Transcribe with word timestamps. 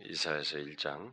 이사에서 0.00 0.58
1장. 0.58 1.12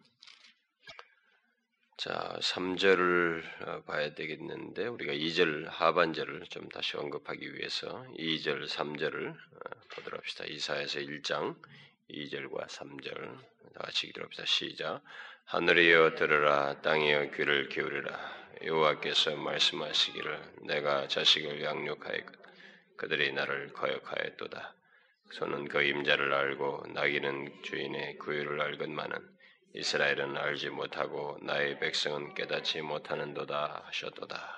자, 1.97 2.37
3절을 2.39 3.67
어, 3.67 3.83
봐야 3.83 4.13
되겠는데 4.13 4.85
우리가 4.87 5.11
2절 5.13 5.67
하반절을 5.67 6.43
좀 6.49 6.69
다시 6.69 6.95
언급하기 6.95 7.55
위해서 7.55 8.05
2절, 8.17 8.67
3절을 8.67 9.31
어, 9.33 9.81
보도록 9.89 10.19
합시다. 10.19 10.45
이사에서 10.45 10.99
1장 10.99 11.55
2절과 12.11 12.67
3절 12.67 13.39
다 13.73 13.85
같이 13.85 14.07
기도합시다. 14.07 14.45
시작. 14.45 15.01
하늘이여 15.45 16.15
들으라 16.15 16.81
땅이여 16.81 17.31
귀를 17.31 17.69
기울이라 17.69 18.45
여호와께서 18.65 19.35
말씀하시기를 19.35 20.53
내가 20.67 21.07
자식을 21.07 21.63
양육하였 21.63 22.25
그들이 22.97 23.33
나를 23.33 23.73
거역하였도다. 23.73 24.75
소는 25.37 25.67
그 25.67 25.83
임자를 25.83 26.33
알고 26.33 26.85
나귀는 26.93 27.61
주인의 27.63 28.17
구유를 28.19 28.61
알건만은 28.61 29.19
이스라엘은 29.73 30.37
알지 30.37 30.69
못하고 30.69 31.37
나의 31.41 31.77
백성은 31.79 32.35
깨닫지 32.35 32.81
못하는도다 32.81 33.83
하셨도다. 33.85 34.55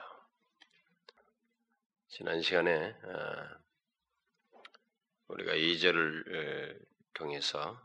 지난 2.09 2.43
시간에 2.43 2.89
어, 2.89 3.47
우리가 5.29 5.53
2절을 5.53 6.79
통해서 7.15 7.81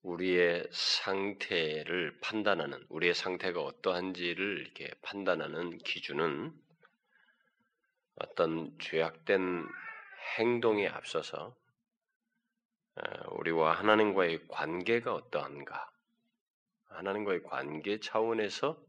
우리의 0.00 0.66
상태를 0.72 2.20
판단하는 2.22 2.86
우리의 2.88 3.12
상태가 3.12 3.60
어떠한지를 3.60 4.60
이렇게 4.60 4.94
판단하는 5.02 5.76
기준은 5.76 6.54
어떤 8.14 8.78
죄악된 8.78 9.66
행동에 10.38 10.88
앞서서 10.88 11.48
어, 11.48 11.59
우리와 13.30 13.72
하나님과의 13.72 14.46
관계가 14.48 15.14
어떠한가, 15.14 15.90
하나님과의 16.88 17.42
관계 17.42 18.00
차원에서 18.00 18.82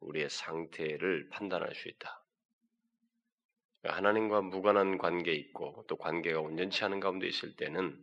우리의 0.00 0.30
상태를 0.30 1.28
판단할 1.30 1.74
수 1.74 1.88
있다. 1.88 2.24
하나님과 3.82 4.42
무관한 4.42 4.98
관계 4.98 5.32
있고 5.32 5.84
또 5.88 5.96
관계가 5.96 6.40
온전치 6.40 6.84
않은 6.84 7.00
가운데 7.00 7.26
있을 7.26 7.56
때는 7.56 7.98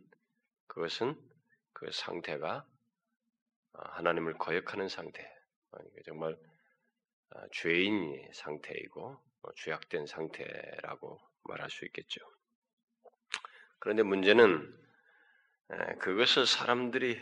그것은 0.66 1.16
그 1.72 1.90
상태가 1.92 2.66
어, 3.72 3.80
하나님을 3.90 4.34
거역하는 4.34 4.88
상태, 4.88 5.28
정말 6.04 6.36
어, 7.30 7.48
죄인의 7.52 8.30
상태이고 8.32 9.20
죄악된 9.56 10.06
상태라고 10.06 11.20
말할 11.44 11.70
수 11.70 11.84
있겠죠. 11.86 12.20
그런데 13.78 14.02
문제는 14.02 14.87
그것을 15.98 16.46
사람들이 16.46 17.20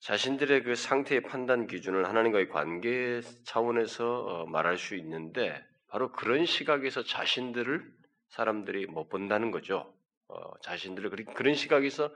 자신들의 0.00 0.62
그 0.62 0.74
상태의 0.76 1.22
판단 1.22 1.66
기준을 1.66 2.06
하나님과의 2.06 2.48
관계 2.48 3.20
차원에서 3.44 4.20
어, 4.20 4.46
말할 4.46 4.78
수 4.78 4.94
있는데 4.94 5.64
바로 5.88 6.12
그런 6.12 6.46
시각에서 6.46 7.02
자신들을 7.02 7.92
사람들이 8.28 8.86
못 8.86 9.08
본다는 9.08 9.50
거죠. 9.50 9.92
어, 10.28 10.58
자신들을 10.60 11.10
그런 11.34 11.54
시각에서 11.54 12.14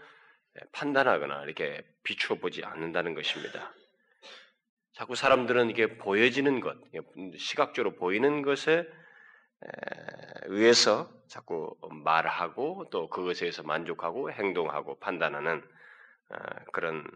판단하거나 0.73 1.45
이렇게 1.45 1.85
비추어 2.03 2.39
보지 2.39 2.65
않는다는 2.65 3.15
것입니다. 3.15 3.73
자꾸 4.93 5.15
사람들은 5.15 5.71
이게 5.71 5.97
보여지는 5.97 6.61
것, 6.61 6.77
시각적으로 7.39 7.95
보이는 7.95 8.43
것에 8.43 8.87
의해서 10.45 11.11
자꾸 11.31 11.77
말하고 12.05 12.87
또 12.91 13.09
그것에 13.09 13.47
의해서 13.47 13.63
만족하고 13.63 14.33
행동하고 14.33 14.99
판단하는 14.99 15.63
어, 16.31 16.37
그런 16.73 17.07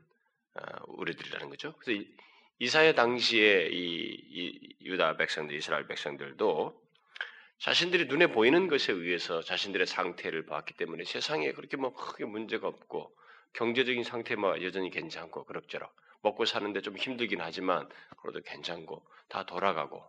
어, 0.55 0.63
우리들이라는 0.87 1.51
거죠. 1.51 1.75
그래서 1.79 2.05
이사야 2.61 2.95
당시에 2.95 3.69
이, 3.73 4.77
유다 4.83 5.17
백성들, 5.17 5.57
이스라엘 5.57 5.89
백성들도 5.89 6.81
자신들이 7.59 8.07
눈에 8.07 8.29
보이는 8.29 8.69
것에 8.69 8.93
의해서 8.93 9.43
자신들의 9.43 9.87
상태를 9.87 10.47
봤기 10.47 10.75
때문에 10.75 11.05
세상에 11.05 11.53
그렇게 11.53 11.77
뭐 11.77 11.93
크게 11.93 12.25
문제가 12.25 12.69
없고 12.69 13.13
경제적인 13.55 14.05
상태만 14.05 14.63
여전히 14.63 14.91
괜찮고 14.91 15.45
그럭저럭 15.45 15.93
먹고 16.23 16.45
사는데 16.45 16.83
좀 16.83 16.97
힘들긴 16.97 17.41
하지만 17.41 17.89
그래도 18.23 18.41
괜찮고 18.45 19.05
다 19.29 19.45
돌아가고 19.45 20.05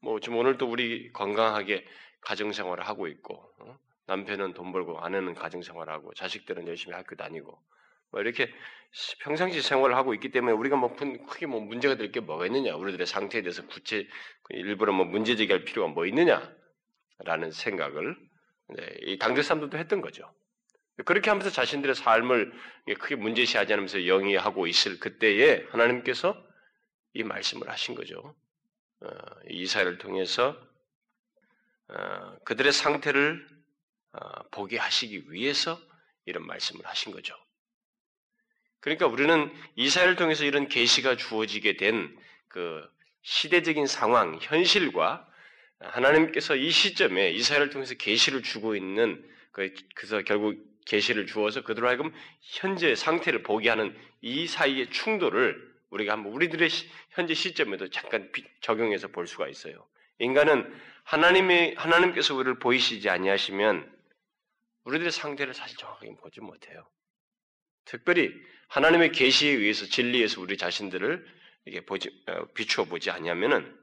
뭐 0.00 0.20
지금 0.20 0.38
오늘도 0.38 0.66
우리 0.66 1.12
건강하게 1.12 1.84
가정생활을 2.22 2.86
하고 2.86 3.06
있고 3.08 3.34
어? 3.60 3.78
남편은 4.06 4.54
돈 4.54 4.72
벌고 4.72 5.00
아내는 5.00 5.34
가정생활하고 5.34 6.14
자식들은 6.14 6.66
열심히 6.66 6.94
학교 6.94 7.14
다니고 7.16 7.58
뭐 8.10 8.20
이렇게 8.20 8.52
평상시 9.20 9.62
생활을 9.62 9.96
하고 9.96 10.12
있기 10.14 10.30
때문에 10.30 10.52
우리가 10.52 10.76
뭐 10.76 10.94
크게 10.94 11.46
뭐 11.46 11.60
문제가 11.60 11.96
될 11.96 12.12
게 12.12 12.20
뭐가 12.20 12.46
있느냐 12.46 12.74
우리들의 12.76 13.06
상태에 13.06 13.42
대해서 13.42 13.66
구체 13.66 14.06
일부러 14.50 14.92
뭐 14.92 15.06
문제 15.06 15.34
제기할 15.36 15.64
필요가 15.64 15.88
뭐 15.90 16.04
있느냐라는 16.06 17.50
생각을 17.52 18.16
이 19.02 19.18
당대 19.18 19.42
사람들도 19.42 19.78
했던 19.78 20.00
거죠. 20.00 20.30
그렇게 21.04 21.30
하면서 21.30 21.50
자신들의 21.50 21.94
삶을 21.94 22.52
크게 22.98 23.16
문제시하지 23.16 23.72
않으면서 23.72 24.06
영위하고 24.06 24.66
있을 24.66 25.00
그때에 25.00 25.66
하나님께서 25.70 26.36
이 27.14 27.22
말씀을 27.22 27.68
하신 27.70 27.94
거죠. 27.94 28.34
어, 29.00 29.08
이사를 29.48 29.98
통해서 29.98 30.50
어, 30.50 30.71
그들의 32.44 32.72
상태를 32.72 33.46
어, 34.12 34.42
보게 34.50 34.78
하시기 34.78 35.30
위해서 35.30 35.80
이런 36.26 36.46
말씀을 36.46 36.84
하신 36.84 37.12
거죠. 37.12 37.34
그러니까 38.80 39.06
우리는 39.06 39.52
이사를 39.76 40.14
통해서 40.16 40.44
이런 40.44 40.68
계시가 40.68 41.16
주어지게 41.16 41.76
된 41.76 42.22
그 42.52 42.86
시대적인 43.22 43.86
상황, 43.86 44.38
현실과 44.40 45.26
하나님께서 45.80 46.54
이 46.54 46.70
시점에 46.70 47.30
이사를 47.30 47.68
통해서 47.70 47.94
계시를 47.94 48.42
주고 48.42 48.76
있는 48.76 49.26
그, 49.50 49.74
그래서 49.94 50.22
결국 50.22 50.56
계시를 50.84 51.26
주어서 51.26 51.62
그들로 51.62 51.88
하여금 51.88 52.12
현재 52.40 52.94
상태를 52.94 53.42
보게 53.42 53.70
하는 53.70 53.96
이 54.20 54.46
사이의 54.46 54.90
충돌을 54.90 55.72
우리가 55.90 56.12
한번 56.12 56.32
우리들의 56.32 56.68
현재 57.10 57.34
시점에도 57.34 57.88
잠깐 57.88 58.30
적용해서 58.60 59.08
볼 59.08 59.26
수가 59.26 59.48
있어요. 59.48 59.86
인간은 60.18 60.72
하나님의 61.04 61.74
하나님께서 61.76 62.34
우리를 62.34 62.58
보이시지 62.58 63.08
아니하시면 63.08 63.90
우리들의 64.84 65.12
상태를 65.12 65.54
사실 65.54 65.76
정확하게 65.76 66.14
보지 66.16 66.40
못해요. 66.40 66.86
특별히 67.84 68.32
하나님의 68.68 69.12
계시에 69.12 69.50
의해서 69.50 69.86
진리에서 69.86 70.40
우리 70.40 70.56
자신들을 70.56 71.26
이게 71.66 71.80
보지 71.84 72.10
어, 72.28 72.46
비추어 72.54 72.84
보지 72.84 73.10
아니하면은 73.10 73.78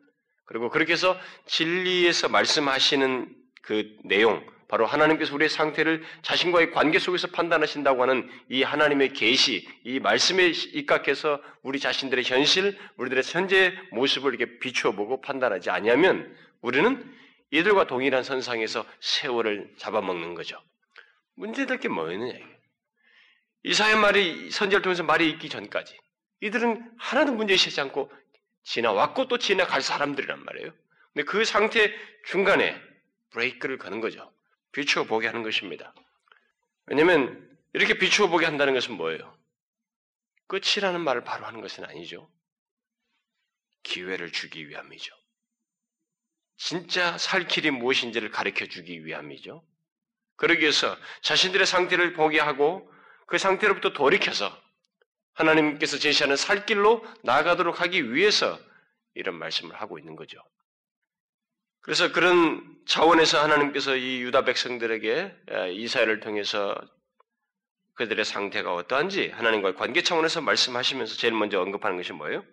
그리고 0.46 0.69
그렇게 0.69 0.94
해서 0.94 1.19
진리에서 1.46 2.30
말씀하시는 2.30 3.36
그 3.62 3.97
내용 4.03 4.46
바로 4.68 4.86
하나님께서 4.86 5.34
우리의 5.34 5.50
상태를 5.50 6.03
자신과의 6.22 6.72
관계 6.72 7.00
속에서 7.00 7.28
판단하신다고 7.28 8.03
하는 8.03 8.30
이 8.50 8.62
하나님의 8.62 9.13
계시, 9.13 9.68
이 9.84 10.00
말씀에 10.00 10.47
입각해서 10.74 11.41
우리 11.63 11.80
자신들의 11.80 12.24
현실, 12.24 12.78
우리들의 12.97 13.24
현재 13.25 13.74
모습을 13.91 14.36
이렇게 14.36 14.59
비추어 14.59 14.91
보고 14.91 15.22
판단하지 15.22 15.72
아니하면 15.72 16.36
우리는 16.61 17.17
이들과 17.51 17.87
동일한 17.87 18.23
선상에서 18.23 18.85
세월을 18.99 19.75
잡아먹는 19.77 20.35
거죠. 20.35 20.61
문제될 21.35 21.79
게 21.79 21.87
뭐였느냐 21.87 22.37
이사의 23.63 23.97
말이 23.97 24.51
선제를 24.51 24.81
통해서 24.81 25.03
말이 25.03 25.29
있기 25.31 25.49
전까지 25.49 25.97
이들은 26.41 26.91
하나도 26.97 27.33
문제시하지 27.33 27.81
않고 27.81 28.11
지나왔고 28.63 29.27
또 29.27 29.37
지나갈 29.37 29.81
사람들이란 29.81 30.43
말이에요. 30.43 30.73
근데 31.13 31.25
그 31.25 31.43
상태 31.43 31.93
중간에 32.27 32.79
브레이크를 33.31 33.77
거는 33.77 33.99
거죠. 33.99 34.31
비추어 34.71 35.05
보게 35.05 35.27
하는 35.27 35.43
것입니다. 35.43 35.93
왜냐하면 36.85 37.49
이렇게 37.73 37.97
비추어 37.97 38.27
보게 38.27 38.45
한다는 38.45 38.73
것은 38.73 38.95
뭐예요? 38.95 39.37
끝이라는 40.47 41.01
말을 41.01 41.23
바로 41.23 41.45
하는 41.45 41.62
것은 41.62 41.85
아니죠. 41.85 42.29
기회를 43.83 44.31
주기 44.31 44.67
위함이죠. 44.67 45.19
진짜 46.59 47.17
살 47.17 47.47
길이 47.47 47.71
무엇인지를 47.71 48.31
가르쳐 48.31 48.65
주기 48.65 49.06
위함이죠. 49.06 49.63
그러기 50.35 50.61
위해서 50.61 50.95
자신들의 51.21 51.65
상태를 51.65 52.13
보게 52.13 52.39
하고 52.39 52.91
그 53.27 53.38
상태로부터 53.38 53.94
돌이켜서 53.94 54.56
하나님께서 55.33 55.97
제시하는 55.97 56.35
살 56.35 56.65
길로 56.65 57.06
나아가도록 57.23 57.79
하기 57.81 58.13
위해서 58.13 58.59
이런 59.15 59.35
말씀을 59.35 59.73
하고 59.79 59.97
있는 59.97 60.17
거죠. 60.17 60.38
그래서 61.79 62.11
그런 62.11 62.77
차원에서 62.85 63.41
하나님께서 63.41 63.95
이 63.95 64.21
유다 64.21 64.44
백성들에게 64.44 65.71
이사야를 65.71 66.19
통해서 66.19 66.75
그들의 67.95 68.25
상태가 68.25 68.75
어떠한지 68.75 69.29
하나님과의 69.29 69.75
관계 69.75 70.03
차원에서 70.03 70.41
말씀하시면서 70.41 71.15
제일 71.15 71.33
먼저 71.33 71.62
언급하는 71.62 71.95
것이 71.95 72.12
뭐예요? 72.12 72.44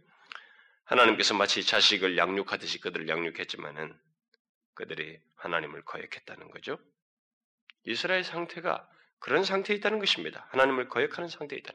하나님께서 0.87 1.35
마치 1.35 1.65
자식을 1.65 2.17
양육하듯이 2.17 2.81
그들을 2.81 3.09
양육했지만은 3.09 3.99
그들이 4.75 5.21
하나님을 5.37 5.85
거역했다는 5.85 6.50
거죠. 6.50 6.79
이스라엘 7.85 8.25
상태가 8.25 8.88
그런 9.19 9.44
상태에 9.44 9.77
있다는 9.77 9.99
것입니다. 9.99 10.47
하나님을 10.50 10.88
거역하는 10.88 11.29
상태에 11.29 11.59
있다. 11.59 11.73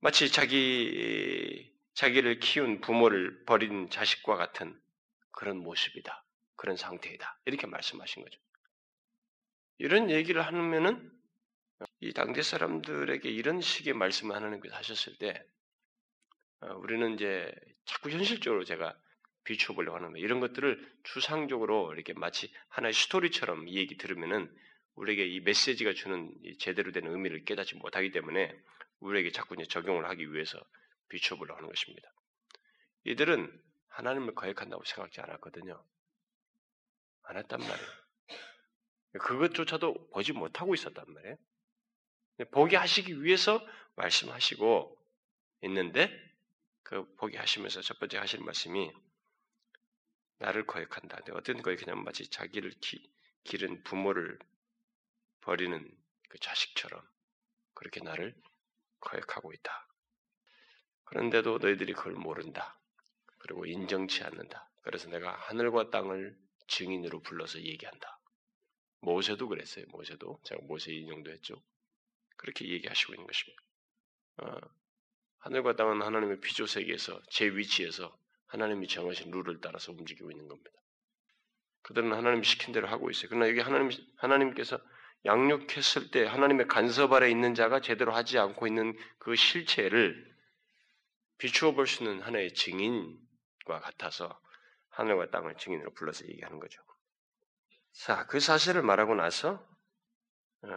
마치 0.00 0.30
자기 0.30 1.72
자기를 1.94 2.38
키운 2.38 2.80
부모를 2.80 3.44
버린 3.44 3.90
자식과 3.90 4.36
같은 4.36 4.80
그런 5.32 5.58
모습이다. 5.58 6.24
그런 6.56 6.76
상태이다. 6.76 7.40
이렇게 7.44 7.66
말씀하신 7.66 8.22
거죠. 8.22 8.38
이런 9.78 10.10
얘기를 10.10 10.42
하면은 10.42 11.10
이 12.00 12.12
당대 12.12 12.42
사람들에게 12.42 13.28
이런 13.28 13.60
식의 13.60 13.94
말씀을 13.94 14.36
하나님께서 14.36 14.76
하셨을 14.76 15.16
때 15.18 15.34
어, 15.34 15.59
우리는 16.76 17.14
이제 17.14 17.52
자꾸 17.84 18.10
현실적으로 18.10 18.64
제가 18.64 18.96
비추어 19.44 19.74
보려고 19.74 19.96
하는 19.96 20.12
거예요. 20.12 20.24
이런 20.24 20.40
것들을 20.40 21.00
추상적으로 21.04 21.92
이렇게 21.94 22.12
마치 22.12 22.52
하나의 22.68 22.92
스토리처럼 22.92 23.68
이 23.68 23.76
얘기 23.76 23.96
들으면은 23.96 24.54
우리에게 24.94 25.26
이 25.26 25.40
메시지가 25.40 25.94
주는 25.94 26.32
제대로 26.58 26.92
된 26.92 27.06
의미를 27.06 27.44
깨닫지 27.44 27.76
못하기 27.76 28.10
때문에 28.10 28.54
우리에게 29.00 29.30
자꾸 29.30 29.54
이제 29.54 29.64
적용을 29.64 30.06
하기 30.10 30.32
위해서 30.32 30.60
비추어 31.08 31.38
보려고 31.38 31.56
하는 31.56 31.68
것입니다. 31.68 32.12
이들은 33.04 33.50
하나님을 33.88 34.34
거역한다고 34.34 34.84
생각지 34.84 35.20
않았거든요. 35.22 35.82
안 37.22 37.36
했단 37.38 37.60
말이에요. 37.60 37.88
그것조차도 39.20 40.10
보지 40.10 40.32
못하고 40.32 40.74
있었단 40.74 41.04
말이에요. 41.12 41.36
보게 42.52 42.76
하시기 42.76 43.22
위해서 43.22 43.66
말씀하시고 43.96 44.96
있는데 45.62 46.29
그 46.82 47.14
보게 47.16 47.38
하시면서 47.38 47.82
첫 47.82 47.98
번째 47.98 48.18
하실 48.18 48.40
말씀이 48.40 48.90
나를 50.38 50.66
거역한다. 50.66 51.18
어떤 51.32 51.62
거역이냐면 51.62 52.04
마치 52.04 52.26
자기를 52.28 52.70
기, 52.80 53.12
기른 53.44 53.82
부모를 53.84 54.38
버리는 55.40 55.90
그 56.28 56.38
자식처럼 56.38 57.06
그렇게 57.74 58.00
나를 58.00 58.34
거역하고 59.00 59.52
있다. 59.52 59.88
그런데도 61.04 61.58
너희들이 61.58 61.92
그걸 61.92 62.12
모른다. 62.14 62.78
그리고 63.38 63.66
인정치 63.66 64.22
않는다. 64.22 64.70
그래서 64.82 65.08
내가 65.08 65.34
하늘과 65.34 65.90
땅을 65.90 66.38
증인으로 66.68 67.20
불러서 67.20 67.60
얘기한다. 67.60 68.18
모세도 69.00 69.48
그랬어요. 69.48 69.86
모세도 69.88 70.40
제가 70.44 70.60
모세 70.64 70.92
인용도 70.92 71.30
했죠. 71.30 71.62
그렇게 72.36 72.68
얘기하시고 72.68 73.14
있는 73.14 73.26
것입니다. 73.26 73.62
어, 74.38 74.79
하늘과 75.40 75.76
땅은 75.76 76.02
하나님의 76.02 76.40
피조 76.40 76.66
세계에서 76.66 77.20
제 77.30 77.46
위치에서 77.46 78.16
하나님이 78.46 78.88
정하신 78.88 79.30
룰을 79.30 79.60
따라서 79.60 79.92
움직이고 79.92 80.30
있는 80.30 80.48
겁니다. 80.48 80.70
그들은 81.82 82.12
하나님 82.12 82.42
시킨 82.42 82.72
대로 82.72 82.88
하고 82.88 83.10
있어요. 83.10 83.28
그러나 83.30 83.48
여기 83.48 83.60
하나님 83.60 83.90
하나님께서 84.16 84.78
양육했을 85.24 86.10
때 86.10 86.26
하나님의 86.26 86.66
간섭 86.68 87.12
아래 87.12 87.30
있는 87.30 87.54
자가 87.54 87.80
제대로 87.80 88.12
하지 88.12 88.38
않고 88.38 88.66
있는 88.66 88.96
그 89.18 89.36
실체를 89.36 90.30
비추어 91.38 91.72
볼 91.72 91.86
수 91.86 92.04
있는 92.04 92.20
하나의 92.20 92.52
증인과 92.54 93.80
같아서 93.80 94.40
하늘과 94.90 95.30
땅을 95.30 95.56
증인으로 95.56 95.92
불러서 95.94 96.26
얘기하는 96.28 96.58
거죠. 96.58 96.82
자, 97.92 98.26
그 98.26 98.40
사실을 98.40 98.82
말하고 98.82 99.14
나서 99.14 99.66
어, 100.62 100.68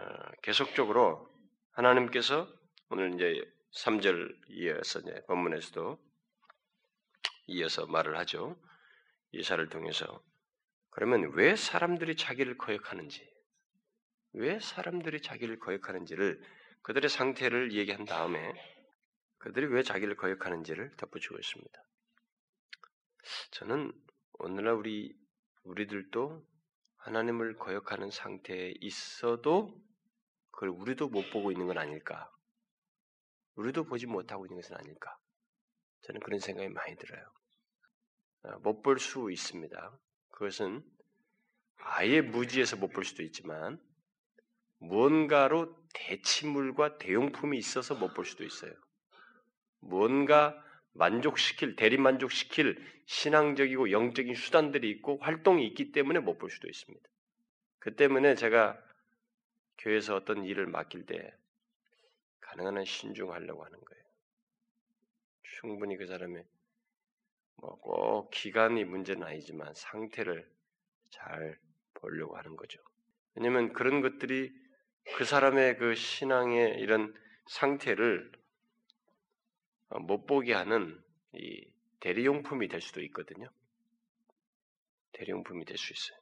계속적으로 0.42 1.30
하나님께서 1.72 2.48
오늘 2.90 3.14
이제 3.14 3.42
3절 3.74 4.50
이어서 4.50 5.00
이제 5.00 5.22
본문에서도 5.28 6.00
이어서 7.48 7.86
말을 7.88 8.18
하죠. 8.20 8.60
이사를 9.32 9.68
통해서 9.70 10.24
그러면 10.92 11.32
왜 11.34 11.56
사람들이 11.56 12.16
자기를 12.16 12.58
거역하는지, 12.58 13.28
왜 14.34 14.60
사람들이 14.60 15.22
자기를 15.22 15.60
거역하는지를 15.60 16.42
그들의 16.84 17.10
상태를 17.10 17.74
얘기한 17.74 18.06
다음에 18.06 18.54
그들이 19.40 19.66
왜 19.68 19.82
자기를 19.82 20.16
거역하는지를 20.16 20.96
덧붙이고 20.98 21.38
있습니다. 21.38 21.84
저는 23.52 23.92
오늘날 24.34 24.74
우리 24.76 25.16
우리들도 25.64 26.46
하나님을 26.98 27.58
거역하는 27.58 28.12
상태에 28.12 28.74
있어도 28.82 29.76
그걸 30.52 30.70
우리도 30.70 31.10
못 31.10 31.30
보고 31.32 31.52
있는 31.52 31.68
건 31.68 31.78
아닐까? 31.78 32.33
우리도 33.56 33.84
보지 33.86 34.08
못하고 34.08 34.46
있는 34.46 34.62
것은 34.62 34.76
아닐까? 34.76 35.18
저는 36.02 36.22
그런 36.22 36.40
생각이 36.40 36.70
많이 36.70 36.96
들어요. 36.98 37.24
아, 38.44 38.58
못볼 38.60 39.00
수 39.00 39.32
있습니다. 39.32 40.00
그것은 40.30 40.84
아예 41.78 42.22
무지에서 42.22 42.78
못 42.78 42.90
볼 42.94 43.06
수도 43.06 43.24
있지만 43.24 43.80
무언가로 44.80 45.76
대치물과 45.94 46.98
대용품이 46.98 47.58
있어서 47.58 47.96
못 47.96 48.14
볼 48.14 48.26
수도 48.26 48.44
있어요. 48.44 48.74
무언가 49.80 50.56
만족시킬, 50.94 51.76
대리 51.76 51.98
만족시킬 51.98 52.78
신앙적이고 53.06 53.92
영적인 53.92 54.36
수단들이 54.36 54.90
있고 54.92 55.18
활동이 55.20 55.66
있기 55.68 55.92
때문에 55.92 56.20
못 56.20 56.38
볼 56.38 56.50
수도 56.50 56.68
있습니다. 56.68 57.10
그 57.80 57.96
때문에 57.96 58.36
제가 58.36 58.80
교회에서 59.80 60.16
어떤 60.16 60.46
일을 60.46 60.68
맡길 60.68 61.06
때 61.06 61.34
가능한 62.54 62.78
한 62.78 62.86
신중하려고 62.86 63.64
하는 63.66 63.80
거예요. 63.84 64.04
충분히 65.44 65.98
그 65.98 66.06
사람의 66.06 66.46
뭐 67.58 67.76
꼭 67.78 68.30
기간이 68.32 68.86
문제는 68.86 69.24
아니지만 69.24 69.74
상태를 69.74 70.48
잘 71.10 71.60
보려고 71.96 72.38
하는 72.38 72.56
거죠. 72.56 72.80
왜냐하면 73.36 73.74
그런 73.74 74.02
것들이 74.02 74.52
그 75.16 75.26
사람의 75.26 75.78
그 75.78 75.96
신앙의 75.96 76.80
이런 76.80 77.14
상태를 77.48 78.32
못 80.02 80.26
보게 80.26 80.54
하는 80.54 81.02
이 81.34 81.72
대리용품이 82.00 82.68
될 82.68 82.82
수도 82.82 83.02
있거든요. 83.04 83.50
대리용품이 85.14 85.66
될 85.66 85.78
수 85.78 85.94
있어요. 85.94 86.20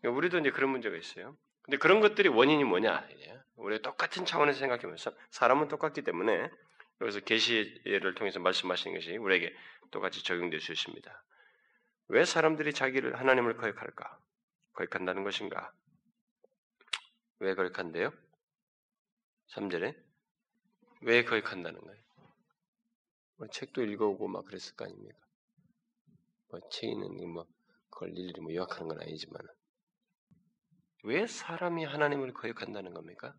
그러니까 0.00 0.18
우리도 0.18 0.38
이제 0.38 0.50
그런 0.50 0.70
문제가 0.70 0.96
있어요. 0.96 1.36
근데 1.64 1.78
그런 1.78 2.00
것들이 2.00 2.28
원인이 2.28 2.62
뭐냐? 2.64 3.08
우리 3.56 3.80
똑같은 3.80 4.26
차원에서 4.26 4.58
생각해보면서 4.58 5.12
사람은 5.30 5.68
똑같기 5.68 6.02
때문에 6.02 6.50
여기서 7.00 7.20
계시를 7.20 8.14
통해서 8.14 8.38
말씀하시는 8.40 8.94
것이 8.96 9.16
우리에게 9.16 9.54
똑같이 9.90 10.22
적용될 10.22 10.60
수 10.60 10.72
있습니다. 10.72 11.24
왜 12.08 12.24
사람들이 12.24 12.74
자기를 12.74 13.18
하나님을 13.18 13.56
거역할까? 13.56 14.18
거역한다는 14.74 15.24
것인가? 15.24 15.72
왜 17.38 17.54
거역한대요? 17.54 18.12
3절에 19.54 19.96
왜 21.02 21.24
거역한다는 21.24 21.80
거예요? 21.80 22.02
뭐 23.36 23.48
책도 23.48 23.82
읽어오고 23.84 24.28
막 24.28 24.44
그랬을 24.44 24.76
거 24.76 24.84
아닙니까? 24.84 25.18
뭐 26.48 26.60
책 26.70 26.90
있는 26.90 27.30
뭐 27.30 27.46
그걸 27.90 28.10
일일이 28.10 28.40
뭐 28.40 28.52
요약하는 28.52 28.88
건 28.88 29.00
아니지만 29.00 29.40
왜 31.04 31.26
사람이 31.26 31.84
하나님을 31.84 32.32
거역한다는 32.32 32.94
겁니까? 32.94 33.34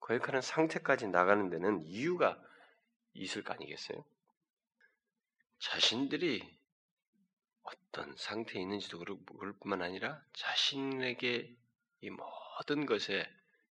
거역하는 0.00 0.40
상태까지 0.40 1.08
나가는 1.08 1.50
데는 1.50 1.84
이유가 1.84 2.40
있을 3.12 3.42
거 3.42 3.52
아니겠어요? 3.54 4.04
자신들이 5.58 6.58
어떤 7.62 8.16
상태에 8.16 8.62
있는지도 8.62 8.98
그럴 8.98 9.52
뿐만 9.60 9.82
아니라 9.82 10.22
자신에게 10.32 11.54
이 12.02 12.10
모든 12.10 12.86
것에 12.86 13.28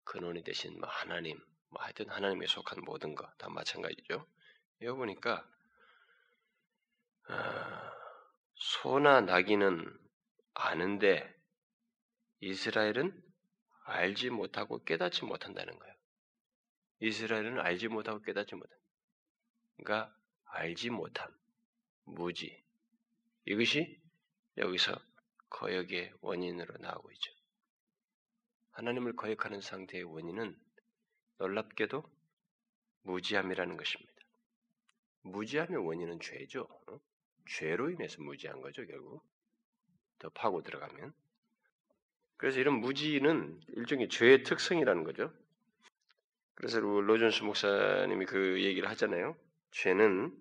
근원이 0.03 0.43
되신 0.43 0.79
뭐 0.79 0.87
하나님, 0.87 1.39
뭐 1.69 1.81
하여튼 1.81 2.09
하나님에 2.09 2.45
속한 2.47 2.83
모든 2.85 3.15
것 3.15 3.27
다 3.37 3.49
마찬가지죠. 3.49 4.25
여기 4.81 4.97
보니까 4.97 5.47
아, 7.27 7.91
소나 8.55 9.21
나귀는 9.21 9.99
아는데 10.53 11.33
이스라엘은 12.45 13.23
알지 13.85 14.29
못하고 14.29 14.83
깨닫지 14.83 15.23
못한다는 15.23 15.79
거예요. 15.79 15.95
이스라엘은 16.99 17.59
알지 17.59 17.87
못하고 17.87 18.21
깨닫지 18.21 18.55
못한. 18.55 18.77
그러니까 19.77 20.13
알지 20.43 20.89
못함, 20.89 21.33
무지. 22.03 22.61
이것이 23.45 23.97
여기서 24.57 24.93
거역의 25.49 26.13
원인으로 26.19 26.77
나오고 26.79 27.11
있죠. 27.13 27.31
하나님을 28.71 29.15
거역하는 29.15 29.61
상태의 29.61 30.03
원인은 30.03 30.59
놀랍게도 31.37 32.03
무지함이라는 33.03 33.77
것입니다. 33.77 34.13
무지함의 35.21 35.77
원인은 35.77 36.19
죄죠. 36.19 36.63
어? 36.87 36.99
죄로 37.47 37.89
인해서 37.89 38.21
무지한 38.21 38.59
거죠, 38.61 38.85
결국. 38.85 39.23
더 40.19 40.29
파고 40.29 40.61
들어가면. 40.61 41.13
그래서 42.43 42.59
이런 42.59 42.81
무지는 42.81 43.57
일종의 43.69 44.09
죄의 44.09 44.43
특성이라는 44.43 45.05
거죠. 45.05 45.31
그래서 46.55 46.81
로존스 46.81 47.43
목사님이 47.43 48.25
그 48.25 48.61
얘기를 48.61 48.89
하잖아요. 48.89 49.37
죄는 49.71 50.37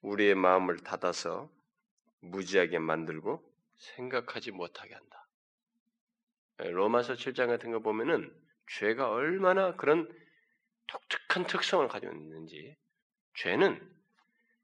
우리의 0.00 0.34
마음을 0.34 0.78
닫아서 0.78 1.52
무지하게 2.20 2.78
만들고 2.78 3.44
생각하지 3.76 4.52
못하게 4.52 4.94
한다. 4.94 5.26
로마서 6.56 7.16
7장 7.16 7.48
같은 7.48 7.70
거 7.70 7.80
보면은 7.80 8.34
죄가 8.66 9.10
얼마나 9.10 9.76
그런 9.76 10.08
독특한 10.86 11.46
특성을 11.46 11.86
가지고 11.86 12.14
있는지 12.14 12.78
죄는 13.34 13.94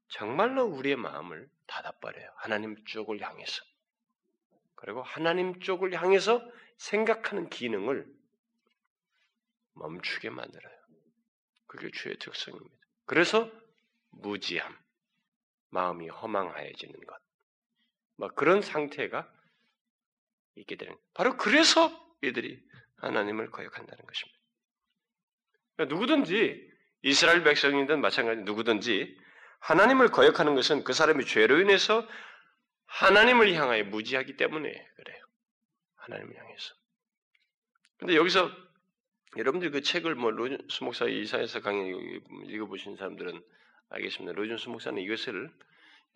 정말로 0.07 0.65
우리의 0.65 0.95
마음을 0.95 1.47
닫아버려요. 1.67 2.31
하나님 2.37 2.83
쪽을 2.85 3.21
향해서. 3.21 3.70
그리고 4.81 5.03
하나님 5.03 5.59
쪽을 5.59 5.93
향해서 5.93 6.43
생각하는 6.77 7.49
기능을 7.49 8.05
멈추게 9.73 10.29
만들어요. 10.31 10.75
그게 11.67 11.89
죄의 11.93 12.17
특성입니다. 12.17 12.75
그래서 13.05 13.49
무지함, 14.09 14.75
마음이 15.69 16.09
허망하여지는 16.09 16.93
것, 16.93 17.17
뭐 18.17 18.27
그런 18.29 18.61
상태가 18.61 19.31
있게 20.55 20.75
되는. 20.75 20.97
바로 21.13 21.37
그래서 21.37 21.89
이들이 22.23 22.61
하나님을 22.97 23.51
거역한다는 23.51 24.05
것입니다. 24.05 24.39
그러니까 25.75 25.95
누구든지 25.95 26.71
이스라엘 27.03 27.43
백성이든 27.43 28.01
마찬가지 28.01 28.41
누구든지 28.41 29.17
하나님을 29.59 30.09
거역하는 30.09 30.55
것은 30.55 30.83
그 30.83 30.93
사람이 30.93 31.25
죄로 31.25 31.59
인해서 31.59 32.07
하나님을 32.91 33.53
향하여 33.53 33.83
무지하기 33.85 34.37
때문에 34.37 34.69
그래요. 34.95 35.25
하나님을 35.95 36.37
향해서. 36.37 36.75
근데 37.97 38.15
여기서 38.15 38.51
여러분들 39.37 39.71
그 39.71 39.81
책을 39.81 40.15
뭐 40.15 40.31
로준수 40.31 40.83
목사 40.83 41.05
이사에서 41.05 41.61
강의 41.61 42.21
읽어보신 42.47 42.97
사람들은 42.97 43.41
알겠습니다. 43.89 44.33
로준수 44.33 44.69
목사는 44.69 45.01
이것을 45.01 45.49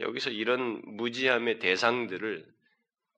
여기서 0.02 0.32
이런 0.32 0.82
무지함의 0.98 1.60
대상들을 1.60 2.46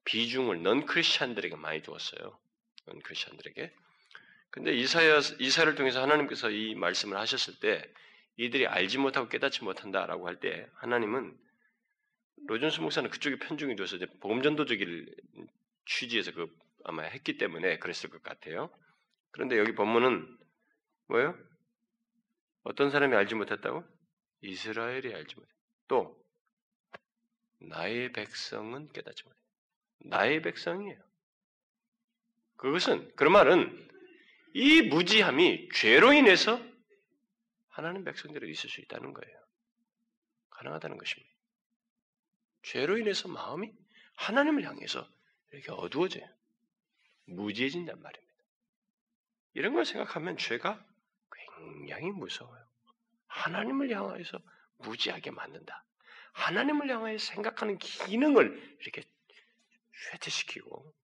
비중을 0.04 0.62
넌 0.62 0.86
크리스찬들에게 0.86 1.56
많이 1.56 1.82
두었어요. 1.82 2.38
넌 2.86 3.00
크리스찬들에게. 3.00 3.72
근데 4.50 4.72
이사야 4.72 5.20
이사를 5.40 5.74
통해서 5.74 6.00
하나님께서 6.00 6.50
이 6.50 6.74
말씀을 6.76 7.16
하셨을 7.18 7.58
때 7.58 7.82
이들이 8.36 8.66
알지 8.66 8.98
못하고 8.98 9.28
깨닫지 9.28 9.64
못한다라고 9.64 10.28
할 10.28 10.38
때 10.38 10.68
하나님은 10.76 11.36
로준수 12.46 12.82
목사는 12.82 13.10
그쪽에 13.10 13.38
편중이 13.38 13.76
돼서 13.76 13.96
이제 13.96 14.06
복음전도적인 14.20 15.14
취지에서 15.86 16.32
그 16.32 16.46
아마 16.84 17.02
했기 17.02 17.36
때문에 17.36 17.78
그랬을 17.78 18.10
것 18.10 18.22
같아요. 18.22 18.70
그런데 19.30 19.58
여기 19.58 19.74
본문은 19.74 20.38
뭐예요? 21.08 21.38
어떤 22.62 22.90
사람이 22.90 23.14
알지 23.14 23.34
못했다고? 23.34 23.84
이스라엘이 24.42 25.14
알지 25.14 25.34
못해. 25.36 25.48
또 25.88 26.18
나의 27.60 28.12
백성은 28.12 28.92
깨닫지 28.92 29.24
못해. 29.24 29.36
나의 30.00 30.42
백성이에요. 30.42 30.98
그것은 32.56 33.14
그런 33.16 33.32
말은 33.32 33.88
이 34.54 34.82
무지함이 34.82 35.68
죄로 35.74 36.12
인해서 36.12 36.60
하나님 37.68 38.04
백성들이 38.04 38.50
있을 38.50 38.68
수 38.68 38.80
있다는 38.80 39.12
거예요. 39.12 39.38
가능하다는 40.50 40.98
것입니다. 40.98 41.37
죄로 42.62 42.98
인해서 42.98 43.28
마음이 43.28 43.72
하나님을 44.16 44.64
향해서 44.64 45.08
이렇게 45.52 45.70
어두워져요. 45.72 46.26
무지해진단 47.26 48.00
말입니다. 48.00 48.34
이런 49.54 49.74
걸 49.74 49.84
생각하면 49.84 50.36
죄가 50.36 50.84
굉장히 51.56 52.10
무서워요. 52.10 52.66
하나님을 53.26 53.90
향하여서 53.90 54.38
무지하게 54.78 55.30
만든다. 55.30 55.84
하나님을 56.32 56.88
향하여 56.90 57.18
생각하는 57.18 57.78
기능을 57.78 58.78
이렇게 58.80 59.02
쇠퇴시키고 60.10 60.94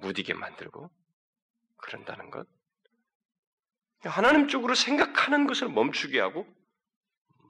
무디게 0.00 0.34
만들고 0.34 0.90
그런다는 1.76 2.30
것. 2.30 2.46
하나님 4.02 4.48
쪽으로 4.48 4.74
생각하는 4.74 5.46
것을 5.46 5.68
멈추게 5.68 6.20
하고 6.20 6.46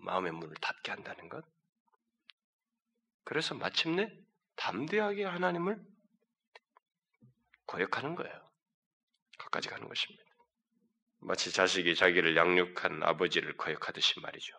마음의 0.03 0.33
문을 0.33 0.55
닫게 0.61 0.91
한다는 0.91 1.29
것. 1.29 1.45
그래서 3.25 3.55
마침내 3.55 4.11
담대하게 4.57 5.25
하나님을 5.25 5.81
거역하는 7.67 8.15
거예요. 8.15 8.51
거까지 9.39 9.69
가는 9.69 9.89
것입니다. 9.89 10.25
마치 11.19 11.53
자식이 11.53 11.95
자기를 11.95 12.37
양육한 12.37 13.03
아버지를 13.03 13.57
거역하듯이 13.57 14.21
말이죠. 14.21 14.57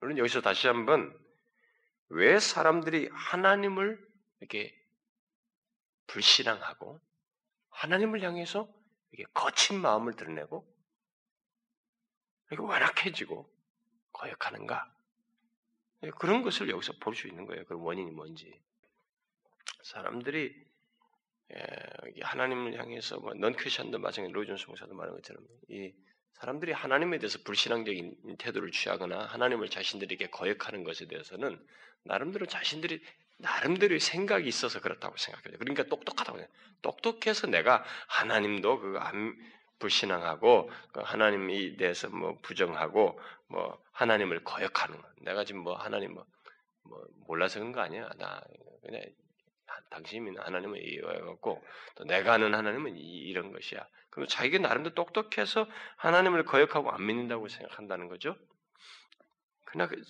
물론 0.00 0.18
여기서 0.18 0.40
다시 0.40 0.66
한번 0.66 1.18
왜 2.08 2.38
사람들이 2.38 3.08
하나님을 3.12 3.98
이렇게 4.40 4.74
불신앙하고 6.06 7.00
하나님을 7.70 8.22
향해서 8.22 8.68
이게 9.12 9.24
거친 9.34 9.80
마음을 9.80 10.14
드러내고 10.14 10.66
이렇게 12.50 12.66
완악해지고 12.66 13.50
거역하는가? 14.12 14.95
예, 16.02 16.10
그런 16.10 16.42
것을 16.42 16.68
여기서 16.68 16.94
볼 17.00 17.14
수 17.14 17.26
있는 17.28 17.46
거예요. 17.46 17.64
그 17.64 17.74
원인이 17.78 18.10
뭔지. 18.10 18.52
사람들이 19.82 20.54
예, 21.54 22.22
하나님을 22.22 22.78
향해서 22.78 23.18
뭐 23.20 23.34
넌크리스천도 23.34 23.98
마찬가지 23.98 24.32
로이존스 24.32 24.66
목사도 24.66 24.94
말한 24.94 25.14
것처럼 25.16 25.44
이 25.68 25.92
사람들이 26.34 26.72
하나님에 26.72 27.18
대해서 27.18 27.38
불신앙적인 27.44 28.36
태도를 28.38 28.70
취하거나 28.70 29.24
하나님을 29.26 29.70
자신들에게 29.70 30.28
거역하는 30.28 30.84
것에 30.84 31.06
대해서는 31.06 31.58
나름대로 32.04 32.46
자신들이 32.46 33.00
나름대로의 33.38 34.00
생각이 34.00 34.46
있어서 34.46 34.80
그렇다고 34.80 35.16
생각해요. 35.16 35.58
그러니까 35.58 35.84
똑똑하다고 35.84 36.38
해요. 36.38 36.46
똑똑해서 36.82 37.46
내가 37.46 37.84
하나님도 38.08 38.80
그 38.80 38.98
불신앙하고 39.78 40.70
그 40.92 41.00
하나님에 41.00 41.76
대해서 41.76 42.08
뭐 42.08 42.38
부정하고 42.42 43.18
뭐 43.48 43.80
하나님을 43.92 44.44
거역하는 44.44 45.00
거. 45.00 45.08
내가 45.22 45.44
지금 45.44 45.62
뭐 45.62 45.76
하나님 45.76 46.14
뭐, 46.14 46.26
뭐 46.82 47.04
몰라서 47.26 47.58
그런 47.58 47.72
거 47.72 47.80
아니야. 47.80 48.08
나 48.18 48.42
그냥 48.82 49.02
당신이 49.90 50.36
하나님을 50.36 50.82
이해해갖고 50.82 51.64
또 51.96 52.04
내가 52.04 52.34
아는 52.34 52.54
하나님은 52.54 52.96
이, 52.96 53.32
런 53.32 53.52
것이야. 53.52 53.86
그럼 54.10 54.28
자기가 54.28 54.58
나름대로 54.58 54.94
똑똑해서 54.94 55.68
하나님을 55.96 56.44
거역하고 56.44 56.90
안 56.90 57.04
믿는다고 57.04 57.48
생각한다는 57.48 58.08
거죠. 58.08 58.36
그러나 59.64 59.88
그 59.88 60.00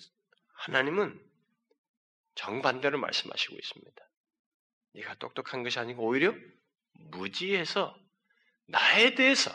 하나님은 0.53 1.19
정반대로 2.35 2.99
말씀하시고 2.99 3.55
있습니다. 3.55 4.09
네가 4.93 5.15
똑똑한 5.15 5.63
것이 5.63 5.79
아니고 5.79 6.03
오히려 6.03 6.33
무지해서 7.11 7.95
나에 8.67 9.15
대해서 9.15 9.51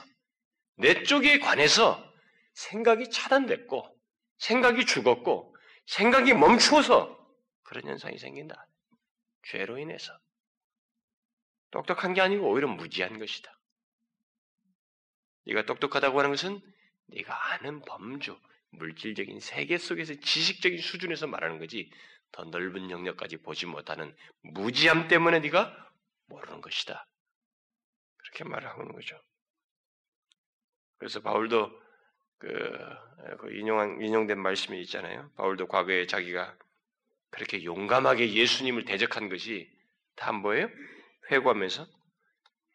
내 0.77 1.03
쪽에 1.03 1.39
관해서 1.39 2.12
생각이 2.55 3.11
차단됐고 3.11 3.99
생각이 4.39 4.87
죽었고 4.87 5.57
생각이 5.87 6.35
멈추어서 6.35 7.19
그런 7.63 7.87
현상이 7.87 8.19
생긴다. 8.19 8.67
죄로 9.45 9.79
인해서. 9.79 10.13
똑똑한 11.71 12.15
게 12.15 12.21
아니고 12.21 12.49
오히려 12.49 12.69
무지한 12.69 13.19
것이다. 13.19 13.51
네가 15.47 15.65
똑똑하다고 15.65 16.19
하는 16.19 16.31
것은 16.31 16.61
네가 17.07 17.53
아는 17.53 17.81
범주, 17.83 18.39
물질적인 18.71 19.41
세계 19.41 19.79
속에서 19.79 20.15
지식적인 20.15 20.79
수준에서 20.79 21.27
말하는 21.27 21.59
거지 21.59 21.91
더 22.31 22.45
넓은 22.45 22.91
영역까지 22.91 23.39
보지 23.39 23.67
못하는 23.67 24.17
무지함 24.43 25.09
때문에 25.09 25.41
네가 25.41 25.91
모르는 26.27 26.61
것이다. 26.61 27.07
그렇게 28.17 28.45
말하는 28.45 28.93
거죠. 28.93 29.21
그래서 30.99 31.21
바울도 31.21 31.82
그, 32.43 32.77
그 33.39 33.53
인용한 33.55 34.03
인용된 34.03 34.37
말씀이 34.37 34.81
있잖아요. 34.83 35.31
바울도 35.37 35.69
과거에 35.69 36.09
자기가 36.09 36.57
그렇게 37.31 37.63
용감하게 37.63 38.33
예수님을 38.35 38.85
대적한 38.85 39.29
것이 39.29 39.71
다 40.17 40.33
뭐예요? 40.33 40.69
회고하면서 41.31 41.87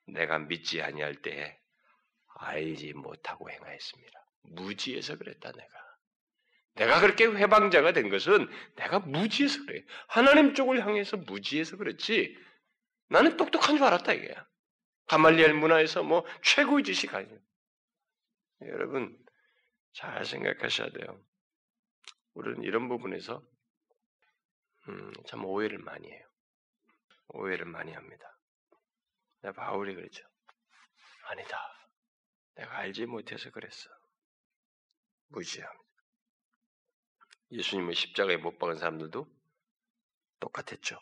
내가 0.08 0.40
믿지 0.40 0.82
아니할 0.82 1.16
때 1.16 1.60
알지 2.40 2.94
못하고 2.94 3.52
행하였습니다. 3.52 4.26
무지해서 4.44 5.18
그랬다 5.18 5.52
내가. 5.52 5.88
내가 6.76 7.02
그렇게 7.02 7.26
회방자가 7.26 7.92
된 7.92 8.10
것은 8.10 8.48
내가 8.78 9.00
무지해서 9.00 9.66
그래. 9.66 9.84
하나님 10.08 10.54
쪽을 10.54 10.86
향해서 10.86 11.18
무지해서 11.18 11.76
그렇지. 11.76 12.38
나는 13.10 13.36
똑똑한 13.36 13.76
줄 13.76 13.86
알았다 13.86 14.14
이게야. 14.14 14.48
가말리엘 15.08 15.56
문화에서 15.56 16.04
뭐 16.04 16.26
최고의 16.42 16.86
지식 16.86 17.14
아니에요. 17.14 17.38
여러분 18.62 19.26
잘 19.98 20.24
생각하셔야 20.24 20.92
돼요. 20.92 21.20
우리는 22.36 22.62
이런 22.62 22.88
부분에서 22.88 23.42
음, 24.89 25.12
참 25.25 25.44
오해를 25.44 25.80
많이 25.80 26.12
해요. 26.12 26.24
오해를 27.30 27.66
많이 27.66 27.92
합니다. 27.94 28.38
바울이 29.56 29.96
그랬죠. 29.96 30.24
아니다. 31.24 31.58
내가 32.54 32.77
알지 32.77 33.08
못해서 33.08 33.50
그랬어. 33.50 33.89
무지합니다. 35.30 35.84
예수님을 37.51 37.96
십자가에 37.96 38.38
못 38.38 38.60
박은 38.60 38.77
사람들도 38.77 39.27
똑같았죠. 40.39 41.00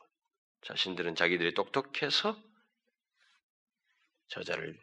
자신들은 0.61 1.15
자기들이 1.15 1.53
똑똑해서 1.53 2.41
저자를 4.29 4.79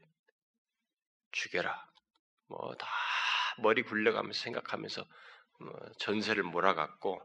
죽여라. 1.30 1.90
뭐 2.48 2.74
다 2.74 2.86
머리 3.58 3.82
굴려가면서 3.82 4.40
생각하면서 4.40 5.04
뭐 5.60 5.92
전세를 5.98 6.42
몰아갖고 6.42 7.20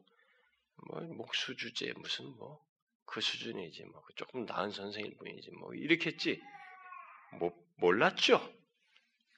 뭐 0.89 1.01
목수 1.01 1.55
주제 1.55 1.93
무슨 1.97 2.25
뭐 2.37 2.67
그 3.07 3.21
수준이지 3.21 3.85
뭐 3.85 4.03
조금 4.15 4.45
나은 4.45 4.69
선생일 4.69 5.15
뿐이지 5.17 5.51
뭐 5.51 5.73
이렇게 5.73 6.11
했지 6.11 6.39
뭐 7.39 7.51
몰랐죠. 7.77 8.39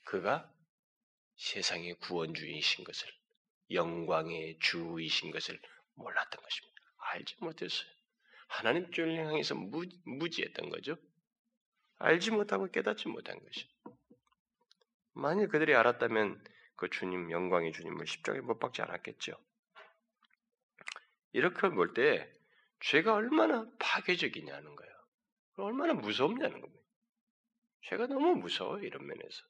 그가 0.06 0.52
세상의 1.38 1.94
구원주이신 2.00 2.84
것을 2.84 3.08
영광의 3.72 4.58
주이신 4.60 5.32
것을 5.32 5.62
몰랐던 5.94 6.42
것입니다. 6.42 6.82
알지 6.98 7.36
못했어요. 7.42 7.90
하나님 8.48 8.92
쪽을 8.92 9.16
향해서 9.16 9.54
무, 9.54 9.86
무지했던 10.04 10.70
거죠. 10.70 10.98
알지 12.00 12.32
못하고 12.32 12.72
깨닫지 12.72 13.08
못한 13.08 13.40
것이. 13.40 13.70
만일 15.14 15.48
그들이 15.48 15.76
알았다면 15.76 16.44
그 16.80 16.90
주님 16.90 17.30
영광의 17.30 17.74
주님을 17.74 18.08
십자가에 18.08 18.40
못 18.40 18.58
박지 18.58 18.82
않았겠죠. 18.82 19.34
이렇게 21.34 21.70
볼 21.72 21.94
때 21.94 22.26
죄가 22.80 23.16
얼마나 23.16 23.66
파괴적이냐는 23.80 24.76
거예요. 24.78 24.94
얼마나 25.58 25.94
무섭냐는 25.94 26.62
겁니다. 26.62 26.82
죄가 27.82 28.08
너무 28.08 28.36
무서워요, 28.36 28.82
이런 28.86 29.06
면에서. 29.06 29.44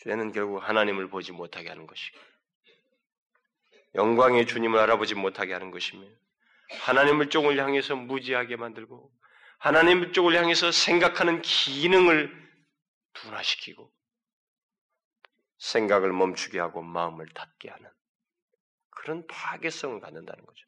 죄는 0.00 0.32
결국 0.32 0.60
하나님을 0.60 1.10
보지 1.10 1.32
못하게 1.32 1.68
하는 1.68 1.86
것이고, 1.86 2.18
영광의 3.94 4.46
주님을 4.46 4.78
알아보지 4.78 5.14
못하게 5.14 5.52
하는 5.52 5.70
것이며, 5.70 6.08
하나님을 6.86 7.28
쪽을 7.28 7.58
향해서 7.58 7.96
무지하게 7.96 8.56
만들고, 8.56 9.12
하나님 9.58 10.10
쪽을 10.12 10.34
향해서 10.34 10.72
생각하는 10.72 11.42
기능을 11.42 12.32
둔화시키고, 13.12 13.92
생각을 15.58 16.12
멈추게 16.12 16.58
하고 16.58 16.82
마음을 16.82 17.26
닫게 17.28 17.68
하는 17.68 17.90
그런 18.90 19.26
파괴성을 19.26 20.00
갖는다는 20.00 20.44
거죠. 20.44 20.66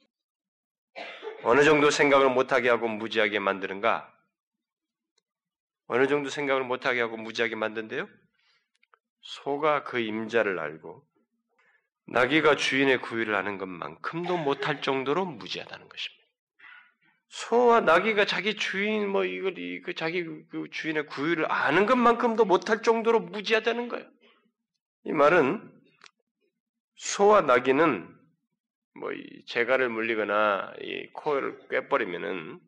어느 1.43 1.65
정도 1.65 1.91
생각을 1.91 2.29
못하게 2.31 2.69
하고 2.69 2.89
무지하게 2.89 3.39
만드는가? 3.39 4.13
어느 5.87 6.07
정도 6.07 6.29
생각을 6.29 6.63
못하게 6.63 7.01
하고 7.01 7.17
무지하게 7.17 7.57
만든대요? 7.57 8.09
소가 9.23 9.85
그 9.85 9.99
임자를 9.99 10.59
알고 10.59 11.05
나귀가 12.07 12.57
주인의 12.57 13.01
구유를 13.01 13.35
아는 13.35 13.59
것만큼도 13.59 14.37
못할 14.37 14.83
정도로 14.83 15.25
무지하다는 15.25 15.89
것입니다. 15.89 16.21
소와 17.29 17.81
나귀가 17.81 18.25
자기 18.25 18.57
주인 18.57 19.09
뭐 19.09 19.25
이걸 19.25 19.55
그 19.85 19.95
자기 19.95 20.25
그 20.25 20.69
주인의 20.73 21.07
구유를 21.07 21.51
아는 21.51 21.87
것만큼도 21.87 22.45
못할 22.45 22.83
정도로 22.83 23.21
무지하다는 23.21 23.89
거예요. 23.89 24.11
이 25.05 25.13
말은 25.13 25.81
소와 26.97 27.43
나귀는 27.43 28.19
뭐이 28.95 29.45
재갈을 29.47 29.89
물리거나 29.89 30.75
이 30.81 31.11
코를 31.13 31.69
꿰버리면은 31.69 32.61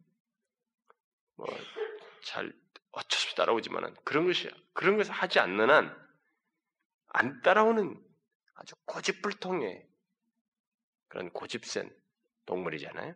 뭐 1.36 1.46
잘 2.24 2.52
어쩔 2.92 3.18
수 3.18 3.26
없이 3.26 3.36
따라오지만은 3.36 3.94
그런 4.04 4.26
것이 4.26 4.48
그런 4.74 4.96
것을 4.96 5.12
하지 5.12 5.40
않는 5.40 5.70
한 5.70 6.02
안 7.14 7.42
따라오는 7.42 8.00
아주 8.54 8.74
고집불통의 8.86 9.86
그런 11.08 11.30
고집센 11.30 11.94
동물이잖아요. 12.46 13.14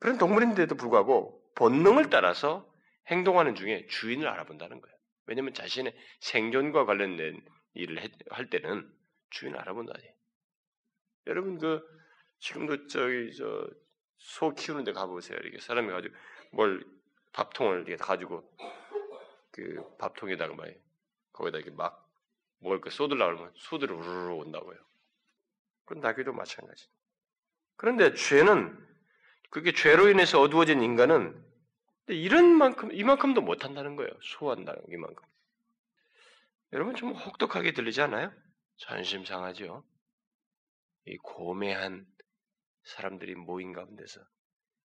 그런 0.00 0.18
동물인데도 0.18 0.74
불구하고 0.74 1.40
본능을 1.54 2.10
따라서 2.10 2.68
행동하는 3.08 3.54
중에 3.54 3.86
주인을 3.86 4.26
알아본다는 4.26 4.80
거예요. 4.80 4.91
왜냐하면 5.26 5.54
자신의 5.54 5.94
생존과 6.20 6.84
관련된 6.84 7.40
일을 7.74 8.10
할 8.30 8.50
때는 8.50 8.90
주인을 9.30 9.58
알아본다니. 9.60 10.04
여러분 11.28 11.58
그 11.58 11.82
지금도 12.38 12.86
저기 12.88 13.34
저 13.36 13.82
소 14.22 14.54
키우는 14.54 14.84
데 14.84 14.92
가보세요. 14.92 15.38
이렇게 15.42 15.58
사람이 15.58 15.90
가지고 15.90 16.14
뭘 16.52 16.84
밥통을 17.32 17.78
이렇게 17.78 17.96
가지고 17.96 18.48
그 19.50 19.82
밥통에다가 19.98 20.54
막 20.54 20.68
거기다 21.32 21.58
이렇게 21.58 21.70
막 21.74 22.08
먹을 22.58 22.80
거 22.80 22.90
쏟으려고 22.90 23.38
하면 23.38 23.52
소들이 23.56 23.92
우르르 23.92 24.32
온다고요. 24.34 24.78
그건 25.84 26.02
나귀도 26.02 26.32
마찬가지. 26.32 26.88
그런데 27.76 28.14
죄는 28.14 28.78
그게 29.50 29.72
죄로 29.72 30.08
인해서 30.08 30.40
어두워진 30.40 30.82
인간은 30.82 31.44
이런 32.08 32.46
만큼 32.56 32.92
이만큼도 32.92 33.42
못한다는 33.42 33.96
거예요. 33.96 34.10
소한다는 34.22 34.82
이만큼. 34.90 35.24
여러분 36.72 36.94
좀 36.96 37.12
혹독하게 37.12 37.72
들리지 37.72 38.00
않아요? 38.02 38.32
전심 38.76 39.24
상하죠. 39.24 39.84
이 41.06 41.16
고매한 41.18 42.06
사람들이 42.84 43.34
모인 43.34 43.72
가운데서 43.72 44.20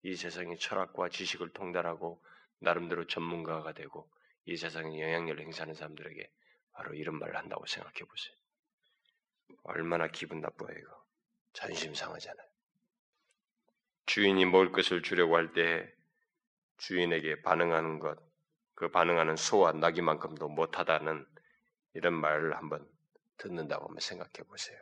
이 0.03 0.15
세상의 0.15 0.57
철학과 0.59 1.09
지식을 1.09 1.49
통달하고 1.53 2.23
나름대로 2.59 3.05
전문가가 3.07 3.73
되고 3.73 4.09
이 4.45 4.57
세상에 4.57 5.01
영향력을 5.01 5.41
행사하는 5.41 5.73
사람들에게 5.73 6.31
바로 6.73 6.93
이런 6.93 7.17
말을 7.19 7.35
한다고 7.37 7.65
생각해 7.65 7.99
보세요. 7.99 8.35
얼마나 9.63 10.07
기분 10.07 10.41
나빠요, 10.41 10.77
이거. 10.77 11.05
전심 11.53 11.93
상하잖아요. 11.95 12.47
주인이 14.05 14.45
먹을 14.45 14.71
것을 14.71 15.01
주려고 15.01 15.35
할 15.35 15.53
때 15.53 15.94
주인에게 16.77 17.41
반응하는 17.41 17.99
것, 17.99 18.17
그 18.75 18.89
반응하는 18.91 19.35
소와 19.35 19.71
나기만큼도 19.73 20.49
못하다는 20.49 21.25
이런 21.93 22.13
말을 22.13 22.55
한번 22.57 22.87
듣는다고 23.37 23.85
한번 23.87 23.99
생각해 24.01 24.47
보세요. 24.47 24.77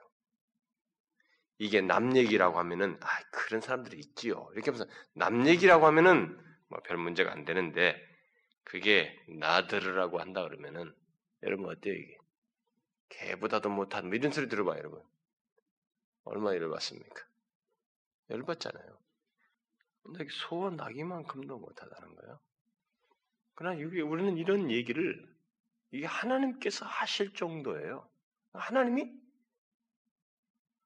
이게 1.60 1.82
남 1.82 2.16
얘기라고 2.18 2.58
하면은 2.60 2.98
아 3.02 3.08
그런 3.32 3.62
사람들이 3.62 3.98
있지요. 4.00 4.50
이렇게 4.54 4.72
하면서 4.72 4.92
남 5.14 5.48
얘기라고 5.48 5.86
하면은 5.88 6.38
뭐 6.70 6.80
별 6.84 6.98
문제가 6.98 7.32
안 7.32 7.46
되는데 7.46 7.96
그게 8.64 9.16
나 9.40 9.68
들으라고 9.68 10.20
한다 10.20 10.44
그러면은 10.44 10.94
여러분 11.44 11.70
어때요 11.70 11.94
이게? 11.94 12.18
개보다도 13.10 13.70
못한 13.70 14.08
뭐 14.08 14.16
이런 14.16 14.32
소리 14.32 14.48
들어봐 14.50 14.78
여러분. 14.78 15.02
얼마 16.26 16.56
열받습니까? 16.56 17.24
열받잖아요. 18.30 18.98
소와 20.30 20.72
나기만큼도 20.72 21.58
못하다는 21.58 22.16
거예요. 22.16 22.40
그러나 23.56 23.78
우리는 23.78 24.38
이런 24.38 24.72
얘기를 24.72 25.28
이게 25.92 26.06
하나님께서 26.06 26.86
하실 26.86 27.34
정도예요. 27.34 28.10
하나님이 28.54 29.14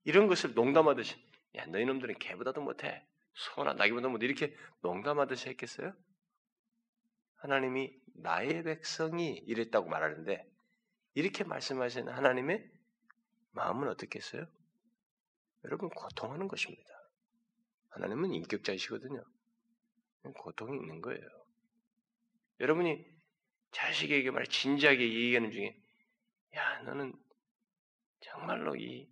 이런 0.03 0.27
것을 0.27 0.53
농담하듯이 0.53 1.15
야 1.55 1.65
너희 1.67 1.85
놈들은 1.85 2.19
개보다도 2.19 2.61
못해 2.61 3.05
소나 3.33 3.73
나기보다 3.73 4.07
못해 4.09 4.25
이렇게 4.25 4.55
농담하듯이 4.81 5.49
했겠어요? 5.49 5.93
하나님이 7.35 7.93
나의 8.15 8.63
백성이 8.63 9.37
이랬다고 9.45 9.87
말하는데 9.87 10.45
이렇게 11.13 11.43
말씀하시는 11.43 12.11
하나님의 12.11 12.69
마음은 13.51 13.87
어떻겠어요? 13.89 14.45
여러분 15.63 15.89
고통하는 15.89 16.47
것입니다. 16.47 16.96
하나님은 17.89 18.33
인격자이시거든요. 18.33 19.23
고통이 20.35 20.77
있는 20.77 21.01
거예요. 21.01 21.21
여러분이 22.59 23.05
자식에게 23.71 24.31
말 24.31 24.45
진지하게 24.47 25.03
얘기하는 25.03 25.51
중에 25.51 25.79
야 26.55 26.81
너는 26.83 27.13
정말로 28.19 28.75
이 28.75 29.09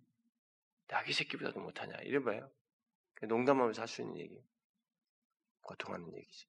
나귀 0.88 1.12
새끼보다도 1.12 1.60
못하냐 1.60 1.96
이래봐요. 1.98 2.50
농담하면서 3.22 3.80
할 3.80 3.88
수 3.88 4.02
있는 4.02 4.18
얘기, 4.18 4.38
고통하는 5.62 6.14
얘기지. 6.16 6.46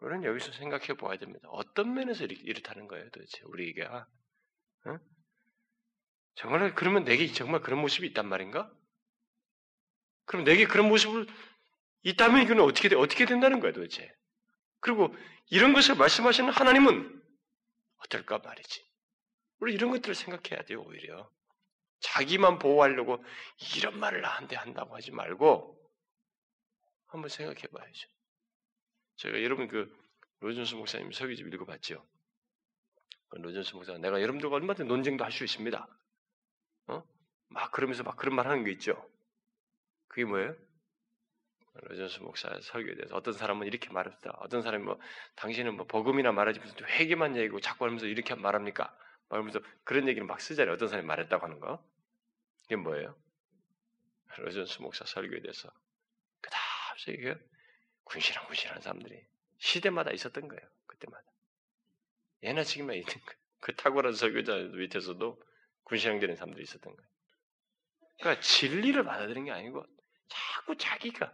우리는 0.00 0.24
여기서 0.24 0.52
생각해 0.52 0.94
보아야 0.94 1.18
됩니다. 1.18 1.48
어떤 1.50 1.94
면에서 1.94 2.24
이렇다는 2.24 2.88
거예요, 2.88 3.08
도대체 3.10 3.42
우리가 3.44 4.06
어? 4.86 4.98
정말 6.34 6.74
그러면 6.74 7.04
내게 7.04 7.26
정말 7.32 7.62
그런 7.62 7.80
모습이 7.80 8.08
있단 8.08 8.28
말인가? 8.28 8.70
그럼 10.24 10.44
내게 10.44 10.66
그런 10.66 10.88
모습을 10.88 11.26
있다면 12.02 12.42
이거는 12.42 12.64
어떻게 12.64 12.88
돼? 12.88 12.96
어떻게 12.96 13.26
된다는 13.26 13.60
거야, 13.60 13.72
도대체? 13.72 14.12
그리고 14.80 15.14
이런 15.50 15.72
것을 15.72 15.96
말씀하시는 15.96 16.50
하나님은 16.52 17.22
어떨까 18.04 18.38
말이지. 18.38 18.84
우리 19.60 19.74
이런 19.74 19.90
것들을 19.90 20.14
생각해야 20.14 20.64
돼요, 20.64 20.82
오히려. 20.82 21.30
자기만 22.00 22.58
보호하려고 22.58 23.24
이런 23.76 23.98
말을 23.98 24.20
나한테 24.20 24.56
한다고 24.56 24.94
하지 24.94 25.10
말고 25.10 25.80
한번 27.06 27.28
생각해 27.30 27.62
봐야죠. 27.72 28.08
제가 29.16 29.42
여러분 29.42 29.68
그 29.68 29.90
로이드 30.40 30.57
존스 30.57 30.74
목사님 30.74 31.12
설교 31.12 31.36
좀 31.36 31.48
읽어봤죠. 31.48 32.06
그 33.28 33.36
로이드 33.36 33.55
존스 33.55 33.74
목사 33.74 33.96
내가 33.96 34.20
여러분들과 34.20 34.56
얼마든지 34.56 34.88
논쟁도 34.88 35.24
할 35.24 35.32
수 35.32 35.44
있습니다. 35.44 35.88
어? 36.88 37.02
막 37.48 37.72
그러면서 37.72 38.02
막 38.02 38.16
그런 38.16 38.34
말 38.34 38.46
하는 38.48 38.64
게 38.64 38.72
있죠. 38.72 39.10
그게 40.14 40.26
뭐예요? 40.26 40.54
로이드 41.72 41.96
존스 41.96 42.20
목사 42.20 42.48
설교에 42.60 42.94
대해서 42.94 43.16
어떤 43.16 43.34
사람은 43.34 43.66
이렇게 43.66 43.90
말했다. 43.90 44.30
어떤 44.38 44.62
사람이 44.62 44.84
뭐 44.84 45.00
당신은 45.34 45.74
뭐 45.74 45.86
복음이나 45.86 46.30
말하지 46.30 46.60
무슨 46.60 46.86
회개만 46.86 47.36
얘기고 47.36 47.58
자꾸 47.58 47.84
하면서 47.84 48.06
이렇게 48.06 48.36
말합니까? 48.36 48.96
그러면서 49.28 49.58
그런 49.82 50.06
얘기를 50.06 50.24
막 50.24 50.40
쓰잖아요. 50.40 50.72
어떤 50.72 50.86
사람이 50.86 51.04
말했다고 51.04 51.44
하는 51.44 51.58
거. 51.58 51.84
이게 52.66 52.76
뭐예요? 52.76 53.16
로전스 54.36 54.82
목사 54.82 55.04
설교에 55.04 55.40
대해서 55.40 55.68
그다음에 56.40 57.18
이게 57.18 57.36
군실한 58.04 58.46
군실한 58.46 58.80
사람들이 58.82 59.20
시대마다 59.58 60.12
있었던 60.12 60.46
거예요. 60.46 60.62
그때마다. 60.86 61.24
예나 62.44 62.62
지금만 62.62 62.94
있는 62.94 63.12
거예요. 63.12 63.40
그 63.58 63.74
탁월한 63.74 64.12
설교자 64.12 64.76
밑에서도 64.76 65.42
군신앙되는 65.82 66.36
사람들이 66.36 66.62
있었던 66.62 66.94
거예요. 66.94 67.10
그러니까 68.20 68.40
진리를 68.40 69.02
받아들이는 69.02 69.46
게 69.46 69.50
아니고 69.50 69.84
자꾸 70.34 70.76
자기가 70.76 71.32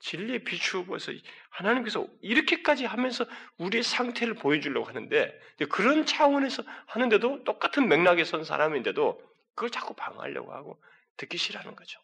진리에 0.00 0.38
비추어서 0.44 1.12
하나님께서 1.50 2.06
이렇게까지 2.22 2.86
하면서 2.86 3.26
우리의 3.58 3.82
상태를 3.82 4.34
보여주려고 4.34 4.86
하는데 4.86 5.38
그런 5.70 6.06
차원에서 6.06 6.62
하는데도 6.86 7.44
똑같은 7.44 7.88
맥락에 7.88 8.24
선 8.24 8.44
사람인데도 8.44 9.20
그걸 9.54 9.70
자꾸 9.70 9.94
방어하려고 9.94 10.54
하고 10.54 10.82
듣기 11.18 11.36
싫어하는 11.36 11.76
거죠. 11.76 12.00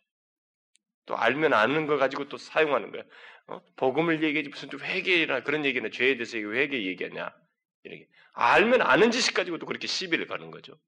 또 1.07 1.17
알면 1.17 1.55
아는 1.55 1.87
거 1.87 1.97
가지고 1.97 2.29
또 2.29 2.37
사용하는 2.37 2.91
거야. 2.91 3.03
어? 3.47 3.63
복음을 3.77 4.23
얘기하지 4.23 4.49
무슨 4.51 4.69
좀 4.69 4.81
회개나 4.81 5.45
그런 5.45 5.65
얘기나 5.65 5.89
죄에 5.89 6.17
대해서 6.17 6.37
회개 6.37 6.85
얘기하냐. 6.85 7.33
이렇게 7.85 8.09
알면 8.33 8.83
아는 8.83 9.11
지식 9.11 9.35
가지고도 9.35 9.65
그렇게 9.65 9.87
시비를 9.87 10.27
가는 10.27 10.51
거죠. 10.51 10.79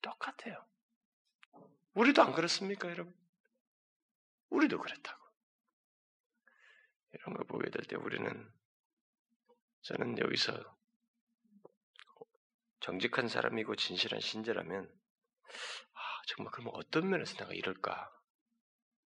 똑같아요. 0.00 0.66
우리도 1.94 2.22
안 2.22 2.32
그렇습니까, 2.32 2.88
여러분? 2.90 3.14
우리도 4.50 4.78
그렇다고. 4.78 5.22
이런 7.12 7.34
걸 7.36 7.46
보게 7.46 7.70
될 7.70 7.84
때 7.84 7.96
우리는 7.96 8.50
저는 9.82 10.18
여기서 10.18 10.52
정직한 12.80 13.28
사람이고 13.28 13.76
진실한 13.76 14.20
신자라면 14.20 14.84
아, 15.94 16.22
정말 16.28 16.52
그러면 16.52 16.74
어떤 16.74 17.08
면에서 17.10 17.36
내가 17.36 17.52
이럴까? 17.52 18.10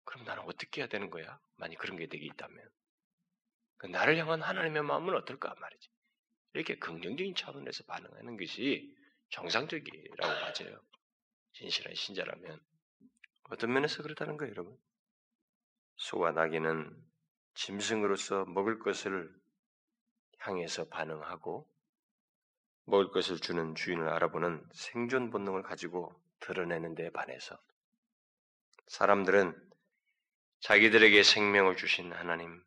그럼 0.04 0.26
나는 0.26 0.44
어떻게 0.44 0.82
해야 0.82 0.88
되는 0.88 1.10
거야? 1.10 1.40
만약 1.56 1.78
그런 1.80 1.98
게 1.98 2.08
되게 2.08 2.26
있다면 2.26 2.70
그 3.78 3.88
나를 3.88 4.18
향한 4.18 4.42
하나님의 4.42 4.84
마음은 4.84 5.16
어떨까 5.16 5.54
말이지. 5.60 5.90
이렇게 6.54 6.78
긍정적인 6.78 7.36
차원에서 7.36 7.84
반응하는 7.86 8.38
것이 8.38 8.94
정상적이라고 9.30 10.28
맞아요. 10.42 10.82
진실한 11.56 11.96
신자라면 11.96 12.60
어떤 13.50 13.72
면에서 13.72 14.04
그렇다는 14.04 14.36
거예요, 14.36 14.52
여러분. 14.52 14.78
소와 15.96 16.32
나귀는 16.32 16.94
짐승으로서 17.54 18.46
먹을 18.46 18.78
것을 18.80 19.34
향해서 20.40 20.90
반응하고 20.90 21.66
먹을 22.84 23.10
것을 23.12 23.40
주는 23.40 23.74
주인을 23.74 24.10
알아보는 24.10 24.68
생존 24.74 25.32
본능을 25.32 25.64
가지고 25.64 26.14
드러내는 26.42 26.94
데 26.94 27.10
반해서 27.10 27.58
사람들은 28.88 29.56
자기들에게 30.60 31.24
생명을 31.24 31.78
주신 31.78 32.12
하나님, 32.12 32.64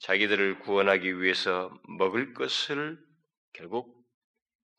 자기들을 0.00 0.58
구원하기 0.60 1.20
위해서 1.20 1.70
먹을 1.84 2.34
것을 2.34 3.02
결국 3.52 4.04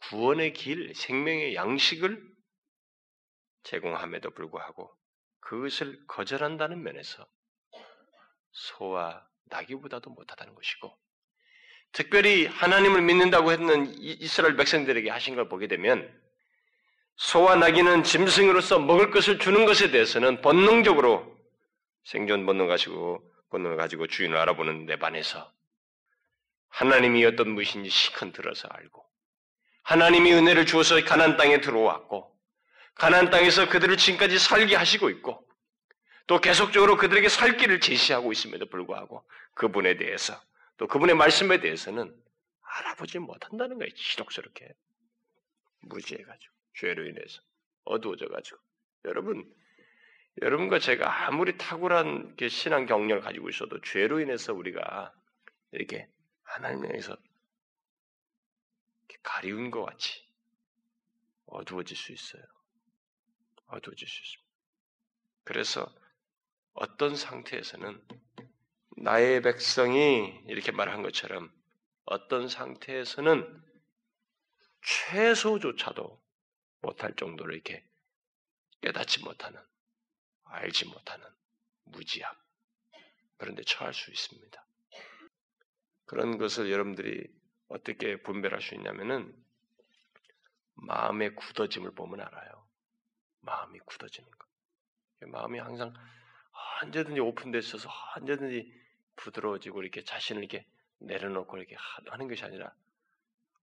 구원의 0.10 0.52
길, 0.54 0.94
생명의 0.94 1.56
양식을 1.56 2.33
제공함에도 3.64 4.32
불구하고 4.32 4.92
그것을 5.40 6.00
거절한다는 6.08 6.84
면에서 6.84 7.26
소와 8.52 9.26
나귀보다도 9.46 10.10
못하다는 10.10 10.56
것이고 10.56 10.98
특별히 11.92 12.48
하나님을 12.48 13.02
믿는다고 13.02 13.52
했는 13.52 13.94
이스라엘 13.98 14.56
백성들에게 14.56 15.10
하신 15.10 15.36
걸 15.36 15.48
보게 15.48 15.68
되면 15.68 16.12
소와 17.16 17.56
나귀는 17.56 18.04
짐승으로서 18.04 18.80
먹을 18.80 19.12
것을 19.12 19.38
주는 19.38 19.66
것에 19.66 19.92
대해서는 19.92 20.42
본능적으로 20.42 21.38
생존 22.04 22.46
본능 22.46 22.68
가지고 22.68 23.24
본능을 23.50 23.78
가지고 23.78 24.08
주인을 24.08 24.36
알아보는 24.38 24.88
데 24.88 24.98
반해서 24.98 25.52
하나님이 26.70 27.24
어떤 27.26 27.50
무엇인지 27.50 27.90
시컨 27.90 28.32
들어서 28.32 28.68
알고 28.72 29.06
하나님이 29.84 30.34
은혜를 30.34 30.66
주어서 30.66 31.04
가난 31.04 31.38
땅에 31.38 31.62
들어왔고 31.62 32.33
가난 32.96 33.30
땅에서 33.30 33.70
그들을 33.70 33.98
지금까지 33.98 34.40
살게 34.40 34.76
하시고 34.76 35.10
있고 35.10 35.48
또 36.28 36.40
계속적으로 36.40 36.96
그들에게 36.98 37.28
살 37.28 37.58
길을 37.58 37.80
제시하고 37.80 38.32
있음에도 38.32 38.68
불구하고 38.68 39.28
그분에 39.56 39.98
대해서 39.98 40.40
또 40.78 40.88
그분의 40.88 41.16
말씀에 41.16 41.60
대해서는 41.60 42.16
알아보지 42.62 43.20
못한다는 43.20 43.78
거예요. 43.78 43.94
지독스럽게 43.94 44.74
무지해가지고 45.82 46.54
죄로 46.76 47.06
인해서 47.06 47.42
어두워져가지고 47.84 48.58
여러분 49.06 49.44
여러분과 50.42 50.80
제가 50.80 51.28
아무리 51.28 51.58
탁월한 51.58 52.36
신앙 52.50 52.86
경력을 52.86 53.22
가지고 53.22 53.50
있어도 53.50 53.80
죄로 53.82 54.20
인해서 54.20 54.54
우리가 54.54 55.14
이렇게 55.72 56.08
하나님에서 56.44 57.18
가리운 59.22 59.72
것 59.72 59.86
같이 59.86 60.26
어두워질 61.46 61.96
수 61.96 62.12
있어요. 62.12 62.44
있습니다. 63.78 64.44
그래서 65.44 65.94
어떤 66.74 67.16
상태에서는 67.16 68.02
나의 68.98 69.42
백성이 69.42 70.42
이렇게 70.48 70.72
말한 70.72 71.02
것처럼 71.02 71.52
어떤 72.06 72.48
상태에서는 72.48 73.64
최소조차도 74.82 76.22
못할 76.82 77.16
정도로 77.16 77.54
이렇게 77.54 77.86
깨닫지 78.82 79.24
못하는, 79.24 79.60
알지 80.44 80.86
못하는 80.88 81.26
무지함. 81.86 82.34
그런데 83.38 83.64
처할 83.64 83.94
수 83.94 84.12
있습니다. 84.12 84.66
그런 86.06 86.38
것을 86.38 86.72
여러분들이 86.72 87.28
어떻게 87.70 88.22
분별할 88.22 88.62
수 88.62 88.76
있냐면은 88.76 89.34
마음의 90.76 91.36
굳어짐을 91.36 91.96
보면 91.96 92.22
알아요. 92.22 92.63
마음이 93.44 93.80
굳어지는 93.80 94.30
거. 94.30 94.48
마음이 95.28 95.60
항상 95.60 95.94
언제든지 96.82 97.20
오픈되어 97.20 97.60
있어서 97.60 97.90
언제든지 98.16 98.74
부드러워지고 99.16 99.82
이렇게 99.82 100.04
자신을 100.04 100.44
이렇게 100.44 100.66
내려놓고 101.00 101.58
이렇게 101.58 101.76
하는 102.08 102.28
것이 102.28 102.44
아니라 102.44 102.74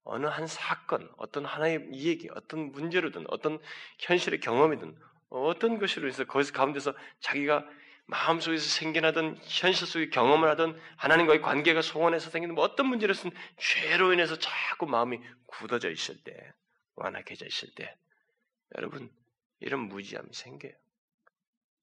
어느 0.03 0.25
한 0.25 0.47
사건, 0.47 1.11
어떤 1.17 1.45
하나의 1.45 1.89
이야기, 1.91 2.29
어떤 2.33 2.71
문제로든 2.71 3.25
어떤 3.29 3.59
현실의 3.99 4.39
경험이든 4.39 4.97
어떤 5.29 5.79
것으로 5.79 6.07
해서 6.07 6.25
거기서 6.25 6.53
가운데서 6.53 6.93
자기가 7.19 7.67
마음속에서 8.07 8.67
생겨나던 8.67 9.37
현실 9.43 9.87
속의 9.87 10.09
경험을 10.09 10.49
하던 10.49 10.79
하나님과의 10.97 11.41
관계가 11.41 11.81
소원해서 11.81 12.29
생기는 12.29 12.55
뭐 12.55 12.63
어떤 12.63 12.87
문제로든 12.87 13.31
죄로 13.57 14.11
인해서 14.11 14.37
자꾸 14.37 14.85
마음이 14.87 15.19
굳어져 15.45 15.89
있을 15.89 16.17
때, 16.23 16.51
완악해져 16.95 17.45
있을 17.45 17.69
때, 17.75 17.95
여러분 18.75 19.09
이런 19.61 19.81
무지함이 19.87 20.29
생겨요. 20.33 20.73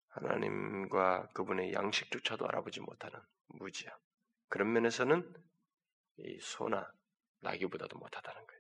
하나님과 0.09 1.29
그분의 1.33 1.73
양식조차도 1.73 2.47
알아보지 2.47 2.81
못하는 2.81 3.19
무지함. 3.47 3.95
그런 4.49 4.73
면에서는 4.73 5.23
이 6.19 6.38
소나 6.41 6.91
나귀보다도 7.41 7.99
못하다는 7.99 8.47
거예요. 8.47 8.59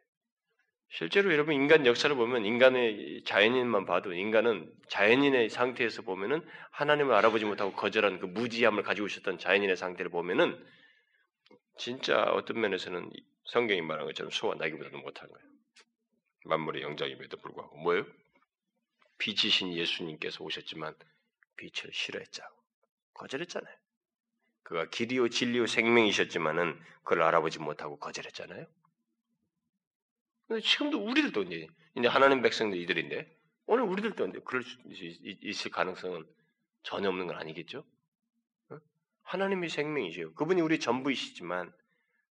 실제로 0.90 1.32
여러분 1.32 1.54
인간 1.54 1.84
역사를 1.84 2.14
보면 2.14 2.46
인간의 2.46 3.24
자연인만 3.24 3.84
봐도 3.84 4.14
인간은 4.14 4.72
자연인의 4.88 5.50
상태에서 5.50 6.02
보면은 6.02 6.40
하나님을 6.70 7.14
알아보지 7.14 7.44
못하고 7.44 7.72
거절한 7.72 8.20
그 8.20 8.26
무지함을 8.26 8.84
가지고 8.84 9.06
있었던 9.06 9.38
자연인의 9.38 9.76
상태를 9.76 10.10
보면은 10.10 10.64
진짜 11.76 12.22
어떤 12.22 12.60
면에서는 12.60 13.10
성경이 13.46 13.82
말한 13.82 14.06
것처럼 14.06 14.30
소와 14.30 14.54
나귀보다도 14.54 14.98
못한 14.98 15.28
거예요. 15.28 15.48
만물의 16.46 16.82
영장임에도 16.82 17.36
불구하고 17.38 17.76
뭐예요? 17.78 18.06
빛이신 19.18 19.74
예수님께서 19.74 20.44
오셨지만 20.44 20.94
빛을 21.56 21.92
싫어했자고 21.92 22.56
거절했잖아요. 23.14 23.76
그가 24.62 24.88
길이요 24.90 25.28
진리요 25.28 25.66
생명이셨지만은 25.66 26.78
그걸 27.02 27.22
알아보지 27.22 27.58
못하고 27.58 27.98
거절했잖아요. 27.98 28.66
근데 30.46 30.60
지금도 30.62 31.04
우리들도 31.04 31.42
이제, 31.44 31.66
이제 31.96 32.08
하나님 32.08 32.42
백성들 32.42 32.78
이들인데 32.78 33.36
오늘 33.66 33.84
우리들도 33.84 34.26
이제 34.28 34.40
그럴 34.44 34.62
수 34.62 34.78
있을 34.86 35.70
가능성은 35.70 36.26
전혀 36.82 37.08
없는 37.08 37.26
건 37.26 37.36
아니겠죠? 37.36 37.84
하나님이 39.22 39.68
생명이시요. 39.68 40.32
그분이 40.34 40.62
우리 40.62 40.80
전부이시지만 40.80 41.70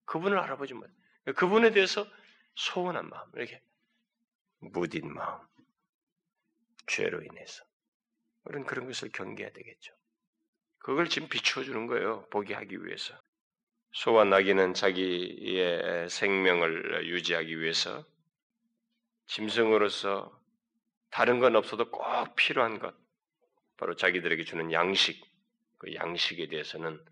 그분을 0.07 0.39
알아보지 0.39 0.73
못. 0.73 0.89
그분에 1.35 1.73
대해서 1.73 2.07
소원한 2.55 3.11
마음, 3.11 3.31
이렇게 3.35 3.61
무딘 4.61 5.13
마음, 5.13 5.39
죄로 6.87 7.23
인해서 7.23 7.65
우리는 8.45 8.67
그런 8.67 8.87
것을 8.87 9.11
경계해야 9.11 9.53
되겠죠. 9.53 9.93
그걸 10.79 11.09
지금 11.09 11.29
비추어 11.29 11.65
주는 11.65 11.87
거예요. 11.87 12.29
보게 12.31 12.55
하기 12.55 12.85
위해서. 12.85 13.15
소와 13.93 14.25
나귀는 14.25 14.75
자기의 14.75 16.09
생명을 16.09 17.09
유지하기 17.09 17.59
위해서 17.59 18.05
짐승으로서 19.27 20.41
다른 21.11 21.41
건 21.41 21.57
없어도 21.57 21.91
꼭 21.91 22.37
필요한 22.37 22.79
것, 22.79 22.95
바로 23.77 23.97
자기들에게 23.97 24.45
주는 24.45 24.71
양식, 24.73 25.25
그 25.79 25.95
양식에 25.95 26.49
대해서는 26.49 27.03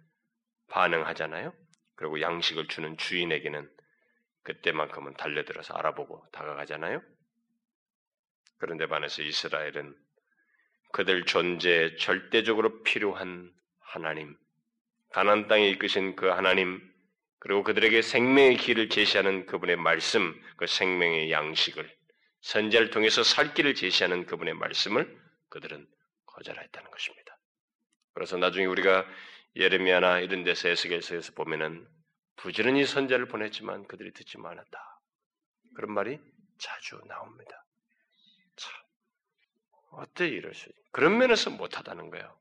반응하잖아요. 0.69 1.53
그리고 1.97 2.21
양식을 2.21 2.69
주는 2.69 2.97
주인에게는 2.97 3.71
그때만큼은 4.43 5.15
달려들어서 5.15 5.75
알아보고 5.75 6.27
다가가잖아요. 6.33 7.03
그런데 8.59 8.87
반해서 8.87 9.23
이스라엘은 9.23 9.95
그들 10.93 11.25
존재에 11.25 11.97
절대적으로 11.97 12.83
필요한 12.83 13.53
하나님, 13.81 14.37
가난 15.11 15.49
땅에 15.49 15.69
이끄신 15.71 16.17
그 16.17 16.27
하나님, 16.27 16.81
그리고 17.41 17.63
그들에게 17.63 18.01
생명의 18.01 18.57
길을 18.57 18.89
제시하는 18.89 19.47
그분의 19.47 19.77
말씀, 19.77 20.35
그 20.57 20.67
생명의 20.67 21.31
양식을 21.31 21.95
선자를 22.41 22.91
통해서 22.91 23.23
살 23.23 23.55
길을 23.55 23.75
제시하는 23.75 24.27
그분의 24.27 24.55
말씀을 24.55 25.21
그들은 25.49 25.87
거절했다는 26.27 26.91
것입니다. 26.91 27.39
그래서 28.13 28.37
나중에 28.37 28.67
우리가 28.67 29.07
예레미야나 29.57 30.21
이런 30.21 30.45
데서 30.45 30.69
에스겔서에서 30.69 31.33
보면은 31.35 31.87
부지런히 32.37 32.85
선자를 32.85 33.29
보냈지만 33.29 33.87
그들이 33.87 34.13
듣지 34.13 34.37
않았다. 34.39 35.01
그런 35.77 35.93
말이 35.93 36.19
자주 36.59 37.01
나옵니다. 37.07 37.64
참 39.95 39.99
어때 39.99 40.29
이럴 40.29 40.55
수? 40.55 40.71
그런 40.91 41.19
면에서 41.19 41.51
못하다는 41.51 42.11
거예요. 42.11 42.37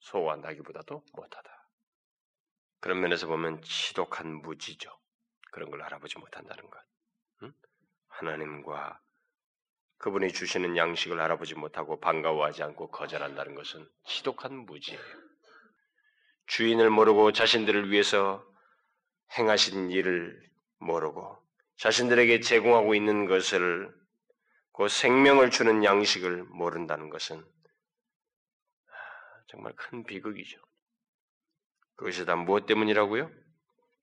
소와 0.00 0.36
나기보다도 0.36 1.04
못하다. 1.12 1.68
그런 2.80 3.00
면에서 3.00 3.26
보면 3.26 3.62
지독한 3.62 4.42
무지죠. 4.42 4.90
그런 5.52 5.70
걸 5.70 5.82
알아보지 5.82 6.18
못한다는 6.18 6.68
것. 6.68 6.80
응? 7.42 7.52
하나님과 8.08 9.00
그분이 9.98 10.32
주시는 10.32 10.76
양식을 10.76 11.20
알아보지 11.20 11.54
못하고 11.54 12.00
반가워하지 12.00 12.62
않고 12.64 12.90
거절한다는 12.90 13.54
것은 13.54 13.88
지독한 14.04 14.54
무지예요. 14.66 15.00
주인을 16.46 16.90
모르고 16.90 17.32
자신들을 17.32 17.90
위해서 17.90 18.44
행하신 19.38 19.90
일을 19.90 20.50
모르고 20.78 21.38
자신들에게 21.76 22.40
제공하고 22.40 22.96
있는 22.96 23.26
것을 23.26 23.94
그 24.72 24.88
생명을 24.88 25.50
주는 25.50 25.84
양식을 25.84 26.44
모른다는 26.44 27.10
것은 27.10 27.44
정말 29.48 29.74
큰 29.76 30.04
비극이죠. 30.04 30.58
그것이 31.96 32.24
다 32.24 32.36
무엇 32.36 32.66
때문이라고요? 32.66 33.30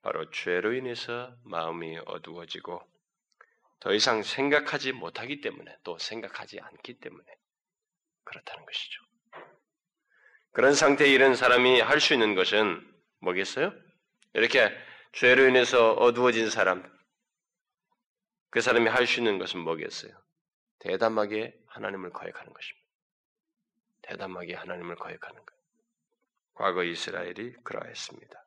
바로 0.01 0.29
죄로 0.29 0.73
인해서 0.73 1.36
마음이 1.43 1.97
어두워지고 2.05 2.82
더 3.79 3.93
이상 3.93 4.21
생각하지 4.23 4.91
못하기 4.91 5.41
때문에 5.41 5.75
또 5.84 5.97
생각하지 5.97 6.60
않기 6.60 6.99
때문에 6.99 7.25
그렇다는 8.23 8.65
것이죠. 8.65 9.01
그런 10.51 10.73
상태에 10.73 11.08
이른 11.08 11.36
사람이 11.36 11.82
할 11.82 11.99
수 11.99 12.13
있는 12.13 12.36
것은 12.36 12.86
뭐겠어요? 13.21 13.73
이렇게 14.34 14.71
죄로 15.13 15.47
인해서 15.47 15.93
어두워진 15.93 16.49
사람, 16.49 16.84
그 18.51 18.62
사람이 18.62 18.88
할 18.88 19.08
수 19.08 19.19
있는 19.19 19.39
것은 19.39 19.60
뭐겠어요? 19.60 20.12
대담하게 20.80 21.58
하나님을 21.68 22.12
거역하는 22.12 22.54
것입니다. 22.54 22.88
대담하게 24.02 24.56
하나님을 24.56 24.96
거역하는 24.96 25.46
것. 25.46 25.56
과거 26.54 26.84
이스라엘이 26.84 27.54
그러했습니다. 27.63 28.46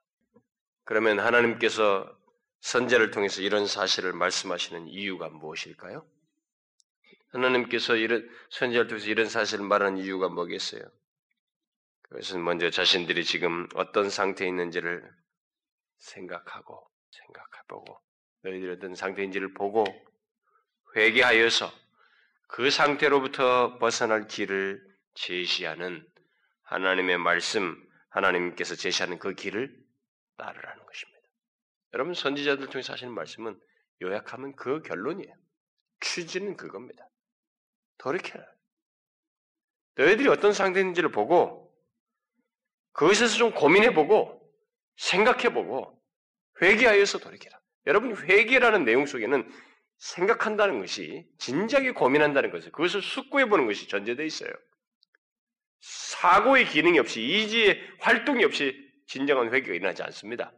그러면 0.84 1.20
하나님께서 1.20 2.18
선제를 2.60 3.10
통해서 3.10 3.40
이런 3.42 3.66
사실을 3.66 4.12
말씀하시는 4.12 4.88
이유가 4.88 5.28
무엇일까요? 5.28 6.06
하나님께서 7.28 7.96
이런 7.96 8.28
선제를 8.50 8.88
통해서 8.88 9.06
이런 9.08 9.28
사실을 9.28 9.64
말하는 9.64 9.98
이유가 9.98 10.28
뭐겠어요? 10.28 10.82
그것은 12.02 12.44
먼저 12.44 12.70
자신들이 12.70 13.24
지금 13.24 13.66
어떤 13.74 14.10
상태에 14.10 14.46
있는지를 14.46 15.10
생각하고 15.96 16.86
생각해보고 17.10 17.98
너희들이 18.42 18.72
어떤 18.72 18.94
상태인지를 18.94 19.54
보고 19.54 19.84
회개하여서 20.94 21.81
그 22.52 22.68
상태로부터 22.68 23.78
벗어날 23.78 24.26
길을 24.26 24.86
제시하는 25.14 26.06
하나님의 26.64 27.16
말씀, 27.16 27.74
하나님께서 28.10 28.74
제시하는 28.74 29.18
그 29.18 29.32
길을 29.32 29.74
따르라는 30.36 30.84
것입니다. 30.84 31.20
여러분 31.94 32.12
선지자들 32.12 32.66
통해서 32.66 32.92
하시는 32.92 33.10
말씀은 33.14 33.58
요약하면 34.02 34.54
그 34.54 34.82
결론이에요. 34.82 35.34
취지는 36.00 36.58
그겁니다. 36.58 37.08
돌이켜라. 37.96 38.44
너희들이 39.94 40.28
어떤 40.28 40.52
상태인지를 40.52 41.10
보고 41.10 41.74
그것에서 42.92 43.34
좀 43.34 43.54
고민해보고 43.54 44.42
생각해보고 44.96 45.98
회개하여서 46.60 47.18
돌이켜라. 47.18 47.58
여러분 47.86 48.14
회개라는 48.14 48.84
내용 48.84 49.06
속에는 49.06 49.50
생각한다는 50.02 50.80
것이 50.80 51.28
진작에 51.38 51.92
고민한다는 51.92 52.50
것을 52.50 52.72
그것을 52.72 53.02
숙고해 53.02 53.48
보는 53.48 53.66
것이 53.66 53.86
전제되어 53.86 54.26
있어요. 54.26 54.50
사고의 55.78 56.66
기능이 56.66 56.98
없이 56.98 57.22
이지의 57.22 57.80
활동이 58.00 58.44
없이 58.44 58.76
진정한 59.06 59.54
회개가 59.54 59.74
일어나지 59.74 60.02
않습니다. 60.02 60.52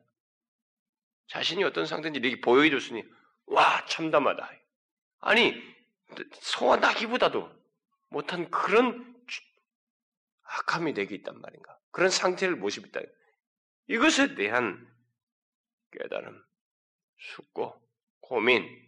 자신이 1.26 1.62
어떤 1.62 1.84
상태인지 1.84 2.20
이렇게 2.20 2.40
보여줬으니 2.40 3.04
와 3.46 3.84
참담하다. 3.84 4.50
아니 5.20 5.62
소와 6.32 6.76
나기보다도 6.76 7.50
못한 8.08 8.50
그런 8.50 9.14
악함이 10.42 10.94
내게 10.94 11.16
있단 11.16 11.38
말인가? 11.38 11.78
그런 11.90 12.08
상태를 12.08 12.56
모습 12.56 12.86
있다. 12.86 13.00
이것에 13.88 14.34
대한 14.36 14.90
깨달음, 15.92 16.42
숙고, 17.18 17.78
고민, 18.20 18.83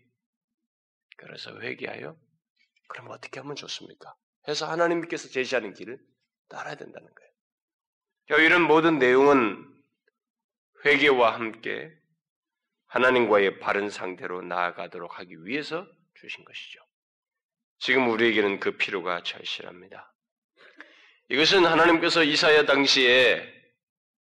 그래서 1.17 1.59
회개하여 1.61 2.17
그럼 2.89 3.11
어떻게 3.11 3.41
하면 3.41 3.57
좋습니까? 3.57 4.15
해서 4.49 4.71
하나님께서 4.71 5.29
제시하는 5.29 5.75
길을 5.75 5.99
따라야 6.49 6.77
된다는 6.77 7.09
거예요. 7.09 8.45
이런 8.45 8.63
모든 8.63 8.99
내용은 8.99 9.65
회개와 10.85 11.35
함께 11.35 11.93
하나님과의 12.87 13.59
바른 13.59 13.91
상태로 13.91 14.43
나아가도록 14.43 15.19
하기 15.19 15.45
위해서 15.45 15.87
주신 16.15 16.45
것이죠. 16.45 16.81
지금 17.79 18.09
우리에게는 18.11 18.61
그 18.61 18.77
필요가 18.77 19.23
절실합니다. 19.23 20.13
이것은 21.29 21.67
하나님께서 21.67 22.23
이사야 22.23 22.67
당시에 22.67 23.53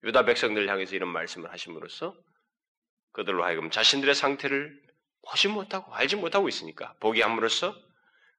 유다 0.03 0.25
백성들을 0.25 0.69
향해서 0.69 0.95
이런 0.95 1.09
말씀을 1.09 1.51
하심으로써 1.51 2.15
그들로 3.11 3.43
하여금 3.43 3.69
자신들의 3.69 4.15
상태를 4.15 4.81
보지 5.27 5.47
못하고 5.47 5.93
알지 5.93 6.15
못하고 6.17 6.49
있으니까 6.49 6.93
보게 6.99 7.21
함으로써 7.21 7.75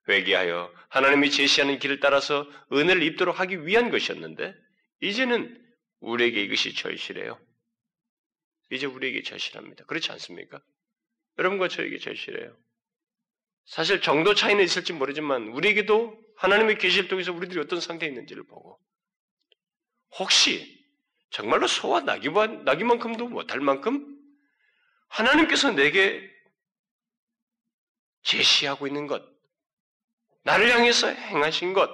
회개하여 0.07 0.71
하나님이 0.89 1.31
제시하는 1.31 1.79
길을 1.79 1.99
따라서 1.99 2.47
은혜를 2.71 3.03
입도록 3.03 3.39
하기 3.39 3.65
위한 3.65 3.89
것이었는데 3.89 4.55
이제는 5.01 5.61
우리에게 5.99 6.41
이것이 6.43 6.75
절실해요. 6.75 7.39
이제 8.71 8.85
우리에게 8.85 9.23
절실합니다. 9.23 9.85
그렇지 9.85 10.11
않습니까? 10.11 10.59
여러분과 11.37 11.67
저에게 11.67 11.97
절실해요. 11.97 12.55
사실 13.65 14.01
정도 14.01 14.35
차이는 14.35 14.63
있을지 14.63 14.93
모르지만 14.93 15.47
우리에게도 15.49 16.19
하나님의 16.37 16.77
계시를 16.77 17.07
통해서 17.07 17.33
우리들이 17.33 17.59
어떤 17.59 17.79
상태에 17.79 18.09
있는지를 18.09 18.43
보고 18.43 18.79
혹시 20.19 20.85
정말로 21.31 21.67
소와 21.67 22.01
나기만큼도 22.01 23.27
못할 23.27 23.59
만큼 23.59 24.15
하나님께서 25.07 25.71
내게 25.71 26.34
제시하고 28.25 28.87
있는 28.87 29.07
것, 29.07 29.23
나를 30.43 30.71
향해서 30.71 31.07
행하신 31.07 31.73
것, 31.73 31.89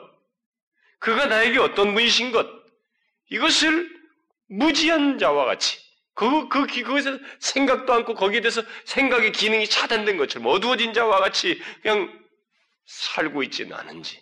그가 1.00 1.28
나에게 1.28 1.60
어떤 1.60 1.94
분이신 1.94 2.32
것, 2.32 2.48
이것을 3.30 4.02
무지한 4.48 5.20
자와 5.20 5.46
같이, 5.46 5.80
그, 6.14 6.50
그, 6.50 6.66
그것에 6.68 7.20
생각도 7.40 7.94
않고 7.94 8.16
거기에 8.16 8.42
대해서 8.42 8.62
생각의 8.86 9.32
기능이 9.32 9.68
차단된 9.68 10.18
것처럼 10.18 10.48
어두워진 10.48 10.94
자와 10.94 11.20
같이 11.20 11.62
그냥 11.82 12.20
살고 12.86 13.44
있지는 13.44 13.74
않은지. 13.74 14.22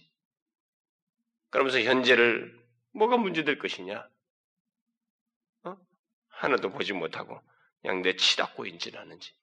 그러면서 1.50 1.80
현재를 1.82 2.58
뭐가 2.92 3.18
문제될 3.18 3.58
것이냐? 3.58 4.08
어? 5.64 5.78
하나도 6.30 6.70
보지 6.70 6.94
못하고 6.94 7.42
그냥 7.82 8.02
내 8.02 8.16
치닫고 8.16 8.66
있지는 8.68 9.00
않은지. 9.00 9.34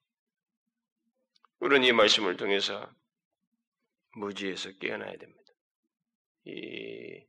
우리는 1.59 1.87
이 1.87 1.93
말씀을 1.93 2.37
통해서 2.37 2.95
무지에서 4.17 4.73
깨어나야 4.79 5.17
됩니다. 5.17 5.53
이, 6.45 7.25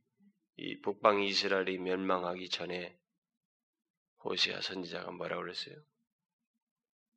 이 0.56 0.80
북방 0.80 1.22
이스라엘이 1.22 1.78
멸망하기 1.78 2.48
전에 2.50 2.98
호세아 4.24 4.60
선지자가 4.60 5.10
뭐라고 5.12 5.42
그랬어요? 5.42 5.76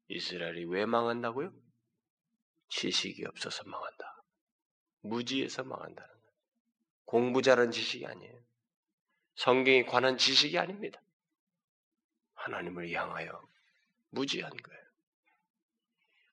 이스라엘이 0.08 0.66
왜 0.66 0.86
망한다고요? 0.86 1.54
지식이 2.70 3.26
없어서 3.26 3.64
망한다. 3.66 4.24
무지에서 5.02 5.64
망한다는 5.64 6.10
거예요. 6.10 6.32
공부 7.06 7.42
잘한 7.42 7.72
지식이 7.72 8.06
아니에요. 8.06 8.42
성경에 9.36 9.84
관한 9.84 10.18
지식이 10.18 10.58
아닙니다. 10.58 11.02
하나님을 12.36 12.92
향하여 12.92 13.48
무지한 14.10 14.52
거예요. 14.56 14.81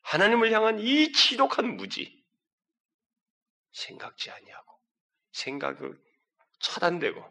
하나님을 0.08 0.50
향한 0.52 0.78
이 0.78 1.12
지독한 1.12 1.76
무지. 1.76 2.24
생각지 3.72 4.30
아니하고 4.30 4.80
생각을 5.32 6.02
차단되고 6.60 7.22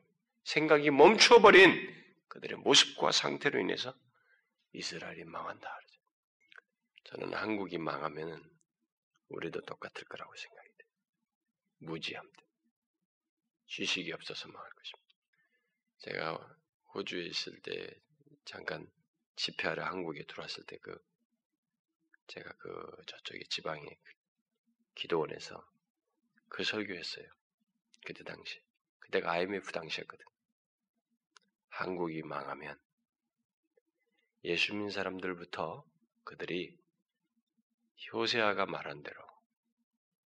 생각이 0.44 0.92
멈춰버린 0.92 1.74
그들의 2.28 2.60
모습과 2.60 3.12
상태로 3.12 3.60
인해서 3.60 3.98
이스라엘이 4.74 5.24
망한다. 5.24 5.80
저는 7.06 7.34
한국이 7.34 7.80
망하면은 7.80 8.44
우리도 9.30 9.62
똑같을 9.62 10.06
거라고 10.06 10.36
생각이 10.36 10.70
돼요. 10.78 10.90
무지함 11.80 12.32
때. 12.32 12.46
지식이 13.66 14.14
없어서 14.14 14.48
망할 14.50 14.70
것입니다. 14.72 15.16
제가 15.98 16.58
호주에 16.94 17.26
있을 17.26 17.60
때 17.62 18.00
잠깐 18.46 18.88
집회하러 19.36 19.84
한국에 19.84 20.24
들어왔을 20.26 20.64
때 20.66 20.78
그 20.78 20.98
제가 22.28 22.52
그 22.58 23.04
저쪽에 23.08 23.44
지방에 23.50 23.86
그 23.86 24.14
기도원에서 24.96 25.66
그 26.50 26.64
설교했어요. 26.64 27.26
그때 28.06 28.24
당시. 28.24 28.62
그때가 29.00 29.32
IMF 29.32 29.72
당시였거든. 29.72 30.26
한국이 31.70 32.22
망하면 32.24 32.80
예수 34.44 34.74
믿는 34.74 34.90
사람들부터 34.90 35.86
그들이 36.24 36.78
효세아가 38.12 38.66
말한 38.66 39.04
대로 39.04 39.22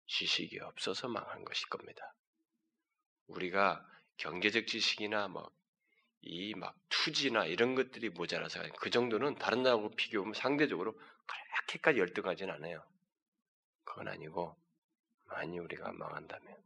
지식이 0.07 0.59
없어서 0.59 1.07
망한 1.07 1.43
것일 1.43 1.69
겁니다. 1.69 2.13
우리가 3.27 3.85
경제적 4.17 4.67
지식이나 4.67 5.27
뭐 5.27 5.51
이막 6.21 6.75
투지나 6.89 7.45
이런 7.45 7.75
것들이 7.75 8.09
모자라서 8.09 8.61
그 8.79 8.89
정도는 8.89 9.35
다른 9.35 9.63
나라하고 9.63 9.91
비교하면 9.95 10.33
상대적으로 10.33 10.99
그렇게까지 11.27 11.99
열등하진 11.99 12.49
않아요. 12.49 12.83
그건 13.83 14.07
아니고 14.07 14.57
만이 15.25 15.59
우리가 15.59 15.91
망한다면 15.91 16.63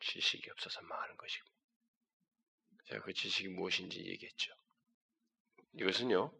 지식이 0.00 0.50
없어서 0.50 0.82
망하는 0.82 1.16
것이고 1.16 1.46
제가 2.86 3.04
그 3.04 3.12
지식이 3.12 3.48
무엇인지 3.48 4.04
얘기했죠. 4.04 4.52
이것은요 5.74 6.32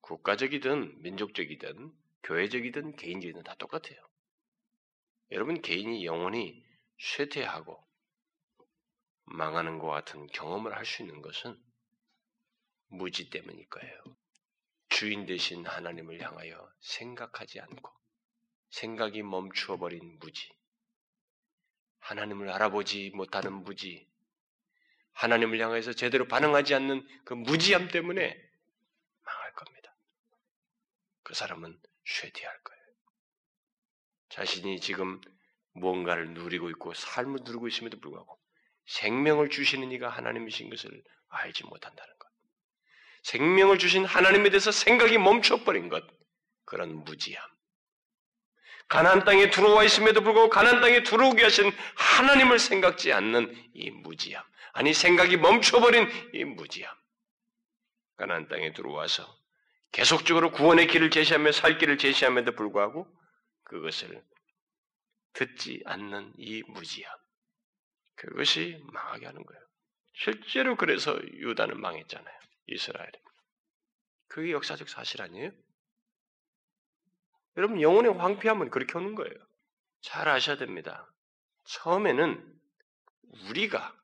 국가적이든 0.00 1.02
민족적이든 1.02 1.92
교회적이든 2.22 2.96
개인적이든 2.96 3.42
다 3.42 3.54
똑같아요. 3.56 3.98
여러분 5.32 5.60
개인이 5.60 6.04
영원히 6.04 6.64
쇠퇴하고 6.98 7.84
망하는 9.24 9.78
것 9.78 9.88
같은 9.88 10.26
경험을 10.28 10.76
할 10.76 10.84
수 10.84 11.02
있는 11.02 11.20
것은 11.20 11.60
무지 12.88 13.28
때문일 13.28 13.68
거예요. 13.68 14.16
주인 14.96 15.26
대신 15.26 15.66
하나님을 15.66 16.22
향하여 16.22 16.72
생각하지 16.80 17.60
않고 17.60 17.92
생각이 18.70 19.22
멈추어 19.22 19.76
버린 19.76 20.18
무지. 20.18 20.48
하나님을 21.98 22.48
알아보지 22.48 23.10
못하는 23.10 23.52
무지. 23.52 24.08
하나님을 25.12 25.60
향해서 25.60 25.92
제대로 25.92 26.26
반응하지 26.26 26.74
않는 26.76 27.06
그 27.26 27.34
무지함 27.34 27.88
때문에 27.88 28.42
망할 29.22 29.52
겁니다. 29.52 29.94
그 31.24 31.34
사람은 31.34 31.78
쇠퇴할 32.06 32.62
거예요. 32.62 32.82
자신이 34.30 34.80
지금 34.80 35.20
무언가를 35.72 36.32
누리고 36.32 36.70
있고 36.70 36.94
삶을 36.94 37.40
누리고 37.44 37.68
있음에도 37.68 38.00
불구하고 38.00 38.40
생명을 38.86 39.50
주시는 39.50 39.92
이가 39.92 40.08
하나님이신 40.08 40.70
것을 40.70 41.04
알지 41.28 41.64
못한다는 41.64 42.18
것. 42.18 42.25
생명을 43.26 43.78
주신 43.78 44.04
하나님에 44.04 44.50
대해서 44.50 44.70
생각이 44.70 45.18
멈춰버린 45.18 45.88
것. 45.88 46.04
그런 46.64 47.04
무지함. 47.04 47.44
가나안 48.88 49.24
땅에 49.24 49.50
들어와 49.50 49.82
있음에도 49.82 50.20
불구하고 50.20 50.48
가나안 50.48 50.80
땅에 50.80 51.02
들어오게 51.02 51.42
하신 51.42 51.72
하나님을 51.96 52.60
생각지 52.60 53.12
않는 53.12 53.52
이 53.74 53.90
무지함. 53.90 54.44
아니 54.74 54.94
생각이 54.94 55.38
멈춰버린 55.38 56.08
이 56.34 56.44
무지함. 56.44 56.94
가나안 58.16 58.46
땅에 58.46 58.72
들어와서 58.72 59.26
계속적으로 59.90 60.52
구원의 60.52 60.86
길을 60.86 61.10
제시하며 61.10 61.50
살 61.50 61.78
길을 61.78 61.98
제시함에도 61.98 62.52
불구하고 62.52 63.08
그것을 63.64 64.22
듣지 65.32 65.82
않는 65.84 66.32
이 66.38 66.62
무지함. 66.68 67.12
그것이 68.14 68.80
망하게 68.92 69.26
하는 69.26 69.44
거예요. 69.44 69.62
실제로 70.14 70.76
그래서 70.76 71.18
유다는 71.32 71.80
망했잖아요. 71.80 72.45
이스라엘이. 72.66 73.12
그게 74.28 74.52
역사적 74.52 74.88
사실 74.88 75.22
아니에요? 75.22 75.50
여러분 77.56 77.80
영혼의 77.80 78.12
황폐함은 78.12 78.70
그렇게 78.70 78.98
오는 78.98 79.14
거예요. 79.14 79.34
잘 80.02 80.28
아셔야 80.28 80.56
됩니다. 80.56 81.10
처음에는 81.64 82.60
우리가 83.48 83.96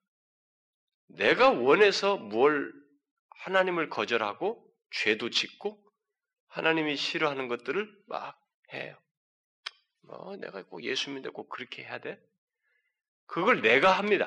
내가 1.09 1.51
원해서 1.51 2.17
뭘 2.17 2.73
하나님을 3.31 3.91
거절하고 3.91 4.67
죄도 4.91 5.31
짓고 5.31 5.83
하나님이 6.49 6.97
싫어하는 6.97 7.49
것들을 7.49 8.05
막 8.07 8.41
해요. 8.73 8.97
뭐 10.03 10.37
내가 10.37 10.63
꼭 10.65 10.83
예수 10.85 11.11
믿는데 11.11 11.31
꼭 11.31 11.49
그렇게 11.49 11.83
해야 11.83 11.99
돼? 11.99 12.21
그걸 13.27 13.63
내가 13.63 13.93
합니다. 13.93 14.27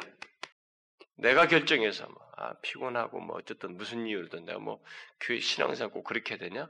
내가 1.17 1.47
결정해서 1.47 2.07
뭐, 2.07 2.17
아, 2.37 2.53
피곤하고 2.61 3.19
뭐 3.19 3.37
어쨌든 3.37 3.77
무슨 3.77 4.05
이유로든 4.07 4.45
내가 4.45 4.59
뭐 4.59 4.83
교회 5.19 5.39
신앙생활 5.39 5.91
꼭 5.91 6.03
그렇게 6.03 6.35
해야 6.35 6.39
되냐? 6.39 6.69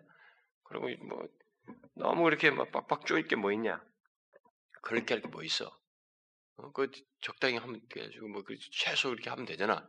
그리고 0.63 0.89
뭐 1.05 1.27
너무 1.95 2.23
그렇게 2.23 2.51
막 2.51 2.71
빡빡 2.71 3.05
쪼일 3.05 3.27
게 3.27 3.35
뭐 3.35 3.51
있냐? 3.53 3.81
그렇게 4.81 5.15
할 5.15 5.21
게 5.21 5.27
뭐 5.29 5.43
있어? 5.43 5.71
어, 6.57 6.71
그 6.73 6.91
적당히 7.21 7.57
하면 7.57 7.81
돼가지고 7.89 8.27
뭐 8.29 8.43
그 8.43 8.57
최소 8.71 9.13
이렇게 9.13 9.29
하면 9.29 9.45
되잖아. 9.45 9.87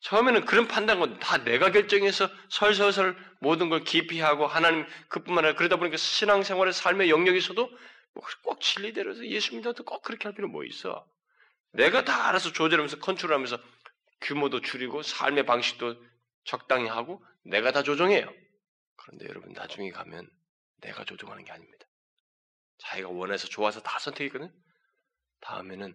처음에는 0.00 0.44
그런 0.46 0.68
판단은 0.68 1.18
다 1.20 1.44
내가 1.44 1.72
결정해서 1.72 2.28
설설설 2.50 3.16
모든 3.40 3.68
걸 3.70 3.84
기피하고 3.84 4.46
하나님 4.46 4.86
그뿐만 5.08 5.44
아니라 5.44 5.58
그러다 5.58 5.76
보니까 5.76 5.96
신앙생활의 5.98 6.72
삶의 6.72 7.10
영역에서도 7.10 7.68
뭐 8.14 8.24
꼭 8.42 8.60
진리대로서 8.60 9.26
예수 9.28 9.54
믿어도 9.56 9.84
꼭 9.84 10.02
그렇게 10.02 10.24
할 10.24 10.34
필요 10.34 10.48
뭐 10.48 10.64
있어? 10.64 11.06
내가 11.72 12.04
다 12.04 12.28
알아서 12.28 12.52
조절하면서 12.52 12.98
컨트롤하면서 12.98 13.58
규모도 14.22 14.60
줄이고 14.60 15.02
삶의 15.02 15.46
방식도 15.46 16.02
적당히 16.44 16.88
하고 16.88 17.24
내가 17.44 17.72
다 17.72 17.82
조정해요. 17.82 18.32
그런데 18.96 19.26
여러분 19.26 19.52
나중에 19.52 19.90
가면 19.90 20.28
내가 20.80 21.04
조정하는 21.04 21.44
게 21.44 21.52
아닙니다. 21.52 21.86
자기가 22.78 23.08
원해서 23.08 23.48
좋아서 23.48 23.80
다 23.80 23.98
선택했거든. 23.98 24.52
다음에는 25.40 25.94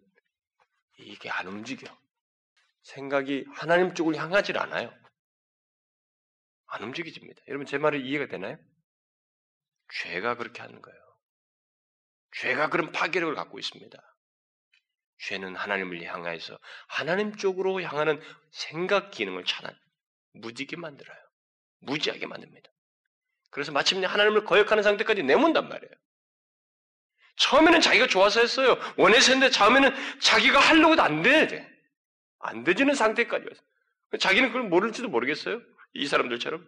이게 1.00 1.30
안 1.30 1.48
움직여. 1.48 1.86
생각이 2.84 3.46
하나님 3.54 3.94
쪽을 3.94 4.16
향하지 4.16 4.54
않아요. 4.54 4.94
안 6.68 6.84
움직여집니다. 6.84 7.42
여러분 7.48 7.66
제 7.66 7.78
말이 7.78 8.08
이해가 8.08 8.28
되나요? 8.28 8.58
죄가 10.02 10.36
그렇게 10.36 10.62
하는 10.62 10.82
거예요. 10.82 11.00
죄가 12.38 12.70
그런 12.70 12.92
파괴력을 12.92 13.34
갖고 13.36 13.60
있습니다. 13.60 14.13
죄는 15.20 15.56
하나님을 15.56 16.04
향하여서 16.04 16.58
하나님 16.88 17.36
쪽으로 17.36 17.82
향하는 17.82 18.22
생각 18.52 19.12
기능을 19.12 19.46
차단, 19.46 19.78
무지게 20.34 20.76
만들어요. 20.76 21.18
무지하게 21.80 22.28
만듭니다. 22.28 22.70
그래서 23.50 23.72
마침내 23.72 24.08
하나님을 24.08 24.46
거역하는 24.46 24.84
상태까지 24.84 25.24
내몬단 25.24 25.70
말이에요. 25.70 25.92
처음에는 27.36 27.82
자기가 27.82 28.08
좋아서 28.08 28.42
했어요. 28.42 28.78
원해서 28.98 29.32
했는데 29.32 29.52
처음에는 29.52 30.20
자기가 30.20 30.60
하려고도 30.60 31.02
안 31.02 31.22
돼. 31.22 31.70
안 32.40 32.64
되지는 32.64 32.94
상태까지 32.94 33.46
왔어요. 33.48 33.66
자기는 34.20 34.50
그걸 34.50 34.64
모를지도 34.64 35.10
모르겠어요. 35.10 35.62
이 35.94 36.08
사람들처럼. 36.08 36.68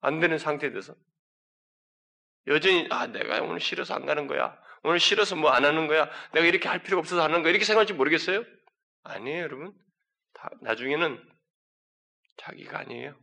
안 0.00 0.20
되는 0.20 0.38
상태에 0.38 0.70
대해서. 0.70 0.94
여전히, 2.46 2.86
아, 2.90 3.06
내가 3.06 3.40
오늘 3.42 3.60
싫어서 3.60 3.94
안 3.94 4.06
가는 4.06 4.26
거야. 4.26 4.58
오늘 4.86 5.00
싫어서 5.00 5.34
뭐 5.34 5.50
안 5.50 5.64
하는 5.64 5.88
거야. 5.88 6.08
내가 6.32 6.46
이렇게 6.46 6.68
할 6.68 6.80
필요가 6.80 7.00
없어서 7.00 7.20
하는 7.20 7.42
거야. 7.42 7.50
이렇게 7.50 7.64
생각할지 7.64 7.92
모르겠어요? 7.92 8.44
아니에요, 9.02 9.42
여러분. 9.42 9.74
다, 10.32 10.48
나중에는 10.60 11.28
자기가 12.36 12.78
아니에요. 12.78 13.18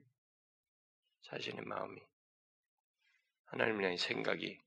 자신의 1.21 1.63
마음이. 1.63 2.01
하나님을 3.45 3.85
향해 3.85 3.95
생각이 3.95 4.59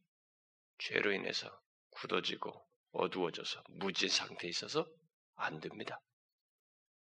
죄로 0.78 1.12
인해서 1.12 1.51
굳어지고 1.90 2.66
어두워져서 2.92 3.62
무지 3.68 4.09
상태에 4.09 4.49
있어서 4.49 4.86
안 5.34 5.61
됩니다. 5.61 6.01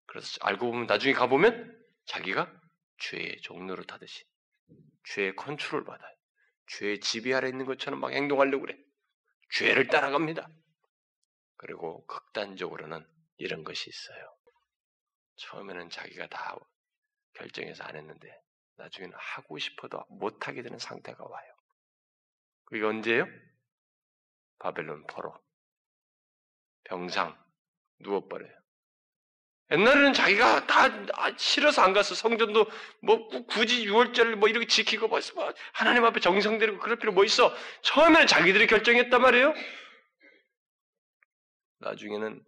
그래서 0.07 0.39
알고 0.43 0.71
보면 0.71 0.87
나중에 0.87 1.15
가보면 1.15 1.85
자기가 2.05 2.53
죄의 2.99 3.41
종로를 3.43 3.85
타듯이 3.87 4.23
죄의 5.09 5.35
컨트롤 5.35 5.85
받아요. 5.85 6.15
죄의 6.69 7.01
지배 7.01 7.35
아래 7.35 7.49
있는 7.49 7.65
것처럼 7.67 7.99
막 7.99 8.13
행동하려고 8.13 8.67
그래. 8.67 8.79
죄를 9.53 9.89
따라갑니다. 9.89 10.49
그리고 11.57 12.07
극단적으로는 12.07 13.07
이런 13.37 13.65
것이 13.65 13.91
있어요. 13.91 14.37
처음에는 15.37 15.91
자기가 15.91 16.29
다 16.29 16.57
결정해서 17.35 17.85
안 17.85 17.97
했는데 17.97 18.43
나중에는 18.77 19.15
하고 19.17 19.59
싶어도 19.59 20.05
못하게 20.09 20.63
되는 20.63 20.79
상태가 20.79 21.25
와요. 21.25 21.55
그게 22.65 22.83
언제예요? 22.85 23.27
바벨론 24.59 25.07
포로. 25.07 25.35
병상. 26.85 27.39
누워버려요. 27.99 28.60
옛날에는 29.73 30.13
자기가 30.13 30.67
다 30.67 30.87
아, 31.15 31.37
싫어서 31.37 31.83
안 31.83 31.93
갔어. 31.93 32.15
성전도 32.15 32.67
뭐 33.01 33.29
굳이 33.47 33.87
6월절 33.87 34.35
뭐 34.35 34.49
이렇게 34.49 34.67
지키고 34.67 35.09
뭐 35.09 35.21
하나님 35.73 36.05
앞에 36.05 36.19
정성들이고 36.21 36.79
그럴 36.81 36.99
필요 36.99 37.13
뭐 37.13 37.25
있어. 37.25 37.55
처음에는 37.83 38.27
자기들이 38.27 38.67
결정했단 38.67 39.23
말이에요. 39.23 39.55
나중에는 41.79 42.45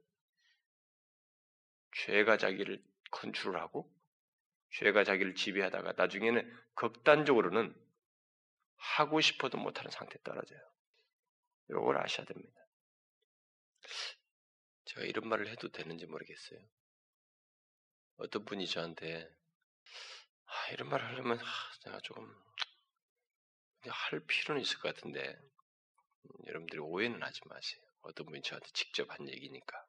죄가 1.97 2.39
자기를 2.39 2.83
컨트롤하고 3.13 3.91
죄가 4.73 5.05
자기를 5.05 5.35
지배하다가 5.35 5.93
나중에는 5.97 6.63
극단적으로는 6.75 7.75
하고 8.77 9.21
싶어도 9.21 9.59
못하는 9.59 9.91
상태에 9.91 10.19
떨어져요. 10.25 10.59
이걸 11.71 11.99
아셔야 11.99 12.27
됩니다. 12.27 12.61
제가 14.87 15.03
이런 15.07 15.29
말을 15.29 15.49
해도 15.49 15.71
되는지 15.71 16.07
모르겠어요. 16.07 16.59
어떤 18.23 18.45
분이 18.45 18.69
저한테 18.69 19.29
아, 20.47 20.73
이런 20.73 20.89
말을 20.89 21.05
하려면 21.05 21.41
아, 21.41 21.45
내가 21.85 21.99
조금 22.01 22.33
할 23.89 24.21
필요는 24.21 24.63
있을 24.63 24.79
것 24.79 24.95
같은데 24.95 25.27
음, 25.29 26.31
여러분들이 26.47 26.79
오해는 26.79 27.21
하지 27.21 27.41
마세요. 27.47 27.83
어떤 28.03 28.27
분이 28.27 28.43
저한테 28.43 28.69
직접 28.73 29.11
한 29.11 29.29
얘기니까. 29.29 29.87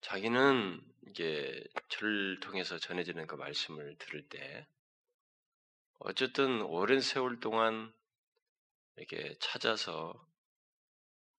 자기는 0.00 0.80
이게 1.08 1.64
저를 1.88 2.38
통해서 2.38 2.78
전해지는 2.78 3.26
그 3.26 3.34
말씀을 3.34 3.96
들을 3.98 4.28
때 4.28 4.68
어쨌든 5.98 6.62
오랜 6.62 7.00
세월 7.00 7.40
동안 7.40 7.92
이렇게 8.96 9.34
찾아서 9.40 10.24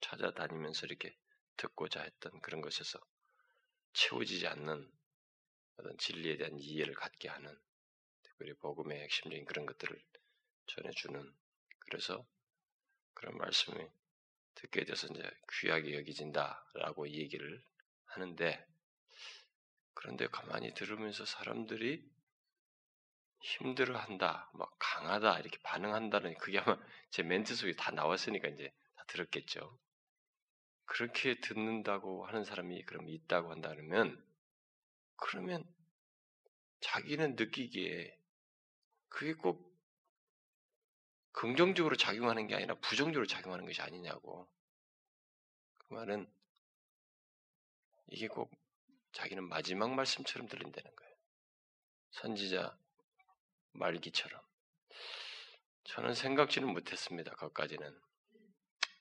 찾아다니면서 0.01 0.87
이렇게 0.87 1.15
듣고자 1.55 2.01
했던 2.01 2.37
그런 2.41 2.59
것에서 2.61 2.99
채워지지 3.93 4.47
않는 4.47 4.91
어떤 5.77 5.97
진리에 5.97 6.37
대한 6.37 6.57
이해를 6.57 6.93
갖게 6.93 7.29
하는 7.29 7.57
특별히 8.23 8.53
복음의 8.53 9.01
핵심적인 9.01 9.45
그런 9.45 9.65
것들을 9.65 10.01
전해주는 10.67 11.33
그래서 11.79 12.25
그런 13.13 13.37
말씀이 13.37 13.85
듣게 14.55 14.85
돼서 14.85 15.07
이제 15.07 15.29
귀하게 15.61 15.95
여기진다라고 15.95 17.09
얘기를 17.09 17.63
하는데 18.05 18.65
그런데 19.93 20.27
가만히 20.27 20.73
들으면서 20.73 21.25
사람들이 21.25 22.11
힘들어한다, 23.41 24.51
막 24.53 24.75
강하다 24.79 25.39
이렇게 25.39 25.57
반응한다는 25.63 26.37
그게 26.37 26.59
아마 26.59 26.77
제 27.09 27.23
멘트 27.23 27.55
속에 27.55 27.73
다 27.75 27.91
나왔으니까 27.91 28.47
이제 28.47 28.73
다 28.95 29.03
들었겠죠. 29.07 29.77
그렇게 30.85 31.39
듣는다고 31.39 32.25
하는 32.25 32.43
사람이 32.43 32.83
그럼 32.85 33.09
있다고 33.09 33.51
한다면 33.51 34.23
그러면 35.15 35.63
자기는 36.81 37.35
느끼기에 37.35 38.17
그게 39.09 39.33
꼭 39.33 39.73
긍정적으로 41.31 41.95
작용하는 41.95 42.47
게 42.47 42.55
아니라 42.55 42.75
부정적으로 42.75 43.25
작용하는 43.25 43.65
것이 43.65 43.81
아니냐고. 43.81 44.47
그 45.77 45.93
말은 45.93 46.31
이게 48.07 48.27
꼭 48.27 48.51
자기는 49.13 49.47
마지막 49.47 49.91
말씀처럼 49.91 50.47
들린다는 50.47 50.95
거예요. 50.95 51.15
선지자 52.11 52.77
말기처럼. 53.73 54.41
저는 55.85 56.13
생각지는 56.13 56.71
못했습니다. 56.71 57.31
거기까지는. 57.35 57.99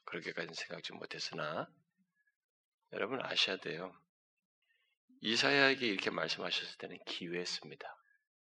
그렇게까지는 0.05 0.55
생각지 0.55 0.93
못했으나 0.93 1.71
여러분 2.93 3.21
아셔야 3.23 3.57
돼요. 3.57 3.95
이사야에게 5.23 5.87
이렇게 5.87 6.11
말씀하셨을 6.11 6.79
때는 6.79 6.99
기회했습니다. 7.07 7.97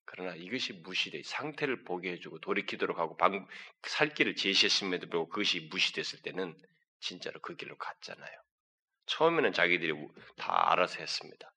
그러나 0.06 0.36
이것이 0.36 0.74
무시돼 0.74 1.22
상태를 1.24 1.84
보게 1.84 2.12
해주고 2.14 2.40
돌이키도록 2.40 2.98
하고 2.98 3.16
방, 3.18 3.48
살 3.84 4.14
길을 4.14 4.36
제시했음에도 4.36 5.08
불구하고 5.08 5.30
그것이 5.30 5.68
무시됐을 5.72 6.24
때는 6.24 6.58
진짜로 7.00 7.40
그 7.40 7.56
길로 7.56 7.78
갔잖아요. 7.78 8.32
처음에는 9.06 9.54
자기들이 9.54 9.94
다 10.38 10.72
알아서 10.72 11.00
했습니다. 11.00 11.54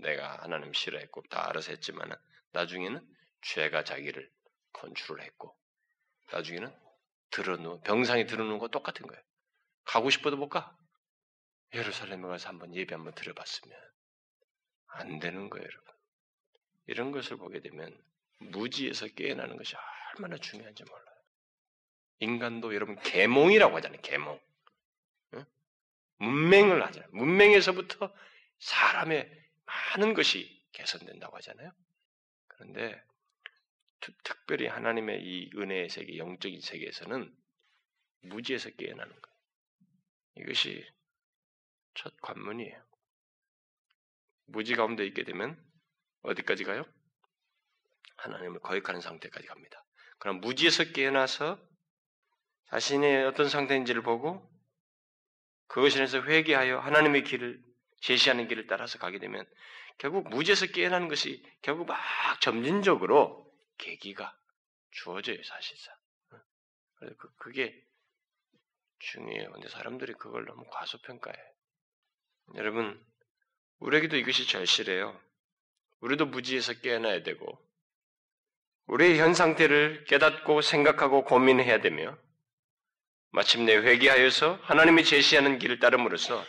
내가 0.00 0.38
하나님 0.42 0.72
싫어했고 0.72 1.22
다 1.28 1.48
알아서 1.48 1.72
했지만 1.72 2.14
나중에는 2.52 3.04
죄가 3.42 3.82
자기를 3.82 4.30
컨트롤했고 4.74 5.56
나중에는 6.32 6.72
들어누 7.30 7.80
병상에 7.80 8.26
들어누는 8.26 8.58
거 8.58 8.68
똑같은 8.68 9.06
거예요. 9.06 9.22
가고 9.84 10.10
싶어도 10.10 10.36
못 10.36 10.48
가. 10.48 10.76
예루살렘에 11.74 12.22
가서 12.22 12.48
한번 12.48 12.74
예배 12.74 12.94
한번 12.94 13.14
들어봤으면 13.14 13.76
안 14.88 15.18
되는 15.18 15.48
거예요, 15.50 15.64
여러분. 15.64 15.94
이런 16.86 17.12
것을 17.12 17.36
보게 17.36 17.60
되면 17.60 17.96
무지에서 18.38 19.06
깨어나는 19.08 19.56
것이 19.56 19.74
얼마나 20.16 20.36
중요한지 20.36 20.84
몰라요. 20.84 21.04
인간도 22.20 22.74
여러분 22.74 22.96
계몽이라고 23.00 23.76
하잖아요. 23.76 24.00
계몽. 24.00 24.40
응? 25.34 25.44
문맹을 26.16 26.82
하잖아요. 26.86 27.10
문맹에서부터 27.12 28.12
사람의 28.58 29.30
많은 29.66 30.14
것이 30.14 30.64
개선된다고 30.72 31.36
하잖아요. 31.36 31.72
그런데 32.48 33.00
특 34.00 34.46
별히 34.46 34.66
하나님의 34.66 35.22
이 35.22 35.50
은혜의 35.54 35.90
세계, 35.90 36.16
영적인 36.16 36.60
세계에서는 36.60 37.36
무지에서 38.22 38.70
깨어나는 38.70 39.12
거예요. 39.12 39.38
이것이 40.36 40.86
첫 41.94 42.16
관문이에요. 42.20 42.87
무지 44.48 44.74
가운데 44.74 45.06
있게 45.06 45.24
되면 45.24 45.58
어디까지 46.22 46.64
가요? 46.64 46.84
하나님을 48.16 48.60
거역하는 48.60 49.00
상태까지 49.00 49.46
갑니다. 49.46 49.84
그럼 50.18 50.40
무지에서 50.40 50.84
깨어나서 50.84 51.58
자신의 52.70 53.24
어떤 53.24 53.48
상태인지를 53.48 54.02
보고 54.02 54.50
그것에 55.68 55.96
대해서 55.96 56.20
회개하여 56.22 56.78
하나님의 56.80 57.24
길을 57.24 57.62
제시하는 58.00 58.48
길을 58.48 58.66
따라서 58.66 58.98
가게 58.98 59.18
되면 59.18 59.46
결국 59.98 60.28
무지에서 60.28 60.66
깨어나는 60.66 61.08
것이 61.08 61.44
결국 61.62 61.86
막 61.86 61.98
점진적으로 62.40 63.52
계기가 63.78 64.36
주어져요 64.90 65.42
사실상. 65.42 65.94
그래서 66.96 67.14
그, 67.18 67.32
그게 67.36 67.80
중요해요. 68.98 69.52
근데 69.52 69.68
사람들이 69.68 70.14
그걸 70.14 70.44
너무 70.44 70.64
과소평가해. 70.70 71.36
여러분, 72.54 73.04
우리에게도 73.80 74.16
이것이 74.16 74.46
절실해요. 74.46 75.18
우리도 76.00 76.26
무지에서 76.26 76.74
깨어나야 76.74 77.22
되고, 77.22 77.58
우리의 78.86 79.18
현 79.18 79.34
상태를 79.34 80.04
깨닫고 80.04 80.62
생각하고 80.62 81.24
고민해야 81.24 81.80
되며, 81.80 82.18
마침내 83.30 83.76
회개하여서 83.76 84.60
하나님이 84.62 85.04
제시하는 85.04 85.58
길을 85.58 85.80
따름으로써 85.80 86.44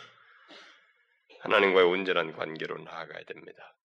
하나님과의 1.40 1.86
온전한 1.86 2.32
관계로 2.32 2.78
나아가야 2.78 3.24
됩니다. 3.24 3.76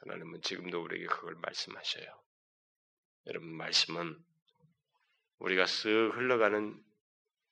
하나님은 0.00 0.42
지금도 0.42 0.82
우리에게 0.82 1.06
그걸 1.06 1.34
말씀하셔요. 1.36 2.06
여러분, 3.26 3.48
말씀은 3.56 4.16
우리가 5.38 5.64
쓱 5.64 6.14
흘러가는 6.14 6.82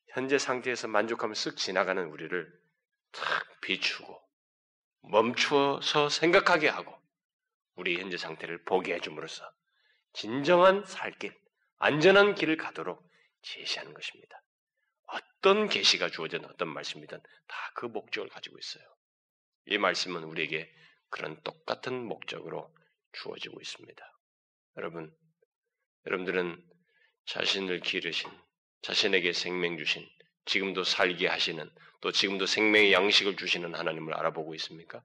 현재 0.09 0.39
상태에서 0.39 0.89
만족하면 0.89 1.35
쓱 1.35 1.57
지나가는 1.57 2.03
우리를 2.05 2.53
탁 3.13 3.61
비추고 3.61 4.24
멈추어서 5.11 6.09
생각하게 6.09 6.69
하고 6.69 6.95
우리 7.75 7.99
현재 7.99 8.17
상태를 8.17 8.65
보게 8.65 8.95
해줌으로써 8.95 9.45
진정한 10.13 10.85
살길, 10.87 11.37
안전한 11.79 12.35
길을 12.35 12.57
가도록 12.57 13.03
제시하는 13.43 13.93
것입니다. 13.95 14.41
어떤 15.07 15.69
계시가 15.69 16.09
주어진 16.11 16.45
어떤 16.45 16.69
말씀이든 16.69 17.21
다 17.21 17.65
그 17.75 17.87
목적을 17.87 18.29
가지고 18.29 18.59
있어요. 18.59 18.85
이 19.67 19.79
말씀은 19.79 20.25
우리에게 20.25 20.73
그런 21.11 21.41
똑같은 21.43 22.05
목적으로 22.05 22.75
주어지고 23.13 23.61
있습니다. 23.61 24.13
여러분, 24.77 25.15
여러분들은 26.07 26.65
자신을 27.27 27.81
기르신 27.81 28.31
자신에게 28.83 29.33
생명 29.33 29.77
주신, 29.77 30.09
지금도 30.47 30.85
살게 30.85 31.27
하시는, 31.27 31.71
또 32.01 32.13
지금도 32.13 32.47
생명의 32.47 32.93
양식을 32.93 33.37
주시는 33.37 33.75
하나님을 33.75 34.15
알아보고 34.15 34.55
있습니까? 34.57 35.03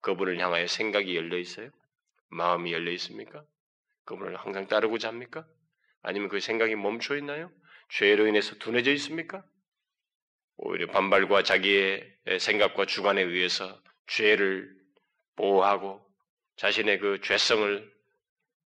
그분을 0.00 0.38
향하여 0.38 0.66
생각이 0.66 1.16
열려 1.16 1.38
있어요? 1.38 1.70
마음이 2.28 2.72
열려 2.72 2.90
있습니까? 2.92 3.44
그분을 4.04 4.36
항상 4.36 4.66
따르고자 4.66 5.08
합니까? 5.08 5.46
아니면 6.02 6.28
그 6.28 6.40
생각이 6.40 6.74
멈춰 6.74 7.16
있나요? 7.16 7.50
죄로 7.90 8.26
인해서 8.26 8.54
둔해져 8.56 8.92
있습니까? 8.92 9.44
오히려 10.56 10.86
반발과 10.86 11.42
자기의 11.42 12.16
생각과 12.40 12.86
주관에 12.86 13.22
의해서 13.22 13.80
죄를 14.06 14.74
보호하고 15.36 16.04
자신의 16.56 16.98
그 16.98 17.20
죄성을 17.20 17.92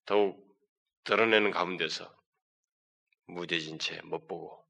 더욱 0.07 0.45
드러내는 1.05 1.51
가운데서 1.51 2.15
무뎌진 3.27 3.79
채 3.79 4.01
못 4.05 4.27
보고 4.27 4.64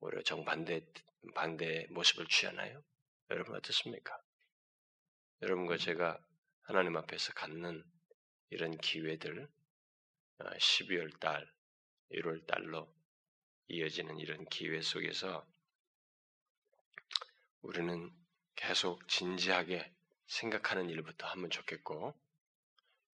오히려 0.00 0.22
정반대 0.22 0.86
반대의 1.34 1.88
모습을 1.90 2.26
취하나요? 2.26 2.82
여러분 3.30 3.56
어떻습니까? 3.56 4.20
여러분과 5.42 5.76
제가 5.76 6.18
하나님 6.62 6.96
앞에서 6.96 7.32
갖는 7.34 7.84
이런 8.50 8.76
기회들 8.78 9.48
12월 10.38 11.14
어, 11.14 11.18
달, 11.18 11.52
1월 12.12 12.46
달로 12.46 12.92
이어지는 13.68 14.18
이런 14.18 14.44
기회 14.46 14.80
속에서 14.80 15.46
우리는 17.60 18.10
계속 18.54 19.06
진지하게 19.08 19.92
생각하는 20.26 20.88
일부터 20.88 21.26
하면 21.28 21.50
좋겠고, 21.50 22.18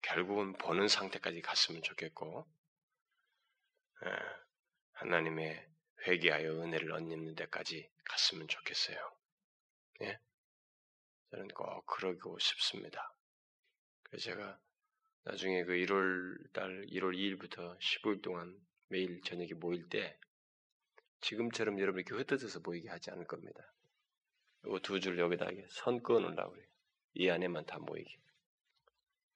결국은 0.03 0.53
보는 0.55 0.89
상태까지 0.89 1.41
갔으면 1.41 1.83
좋겠고, 1.83 2.47
하나님의 4.93 5.74
회개하여 6.07 6.63
은혜를 6.63 6.93
얻는 6.93 7.35
데까지 7.35 7.91
갔으면 8.05 8.47
좋겠어요. 8.49 8.97
예? 10.03 10.19
저는 11.31 11.49
꼭 11.49 11.87
그러고 11.87 12.39
싶습니다. 12.39 13.15
그래서 14.03 14.25
제가 14.25 14.61
나중에 15.25 15.65
그 15.65 15.73
1월 15.73 16.53
달 16.53 16.87
1월 16.87 17.17
2일부터 17.17 17.79
15일 17.79 18.23
동안 18.23 18.59
매일 18.89 19.21
저녁에 19.23 19.55
모일 19.55 19.89
때 19.89 20.19
지금처럼 21.21 21.81
여러분 21.81 22.01
이렇게 22.01 22.15
흩어져서 22.15 22.61
모이게 22.61 22.89
하지 22.91 23.11
않을 23.11 23.27
겁니다. 23.27 23.73
이거 24.67 24.79
두 24.81 25.01
줄 25.01 25.19
여기다 25.19 25.47
선 25.71 26.03
끊으려고 26.03 26.53
그래요. 26.53 26.67
이 27.15 27.29
안에만 27.31 27.65
다 27.67 27.79
모이게. 27.79 28.11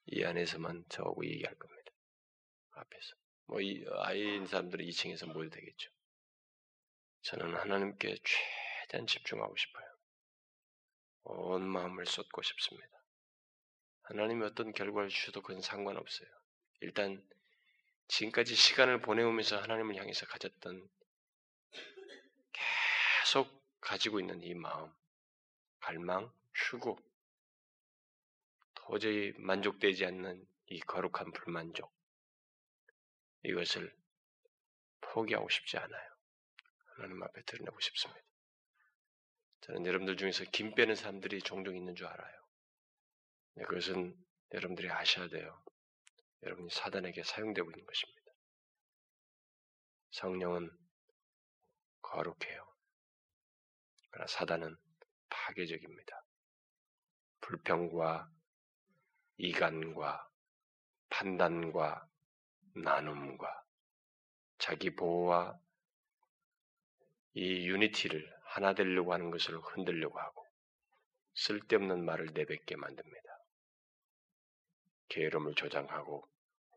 이 0.07 0.23
안에서만 0.23 0.85
저하고 0.89 1.25
얘기할 1.25 1.55
겁니다. 1.55 1.91
앞에서. 2.71 3.15
뭐, 3.47 3.61
이, 3.61 3.85
아이인 4.01 4.45
사람들은 4.45 4.85
2층에서 4.85 5.31
모여도 5.31 5.55
되겠죠. 5.55 5.91
저는 7.21 7.55
하나님께 7.55 8.17
최대한 8.23 9.05
집중하고 9.07 9.55
싶어요. 9.55 9.85
온 11.23 11.67
마음을 11.67 12.05
쏟고 12.05 12.41
싶습니다. 12.41 12.87
하나님이 14.03 14.45
어떤 14.45 14.71
결과를 14.73 15.09
주셔도 15.09 15.41
그건 15.41 15.61
상관없어요. 15.61 16.29
일단 16.81 17.23
지금까지 18.07 18.55
시간을 18.55 19.01
보내오면서 19.01 19.61
하나님을 19.61 19.95
향해서 19.95 20.25
가졌던 20.25 20.89
계속 22.51 23.63
가지고 23.79 24.19
있는 24.19 24.41
이 24.41 24.55
마음, 24.55 24.91
갈망, 25.79 26.33
추구, 26.53 26.97
도저히 28.73 29.33
만족되지 29.37 30.05
않는 30.05 30.47
이 30.67 30.79
거룩한 30.79 31.31
불만족, 31.31 31.93
이것을 33.43 33.95
포기하고 35.01 35.47
싶지 35.49 35.77
않아요. 35.77 36.08
하나님 36.99 37.23
앞에 37.23 37.41
드러내고 37.43 37.79
싶습니다. 37.79 38.21
저는 39.61 39.85
여러분들 39.85 40.17
중에서 40.17 40.43
김 40.51 40.75
빼는 40.75 40.95
사람들이 40.95 41.41
종종 41.41 41.75
있는 41.75 41.95
줄 41.95 42.07
알아요. 42.07 42.39
네, 43.55 43.63
그것은 43.63 44.15
여러분들이 44.53 44.89
아셔야 44.89 45.27
돼요. 45.29 45.63
여러분이 46.43 46.69
사단에게 46.69 47.23
사용되고 47.23 47.69
있는 47.69 47.85
것입니다. 47.85 48.31
성령은 50.11 50.69
거룩해요. 52.01 52.67
그러나 54.09 54.27
사단은 54.27 54.75
파괴적입니다. 55.29 56.25
불평과 57.41 58.29
이간과 59.37 60.29
판단과 61.09 62.07
나눔과 62.75 63.63
자기 64.57 64.95
보호와 64.95 65.57
이 67.33 67.67
유니티를 67.67 68.39
하나 68.45 68.73
되려고 68.73 69.13
하는 69.13 69.29
것을 69.31 69.57
흔들려고 69.59 70.19
하고 70.19 70.45
쓸데없는 71.35 72.03
말을 72.03 72.27
내뱉게 72.33 72.75
만듭니다. 72.75 73.29
게으름을 75.09 75.55
조장하고 75.55 76.27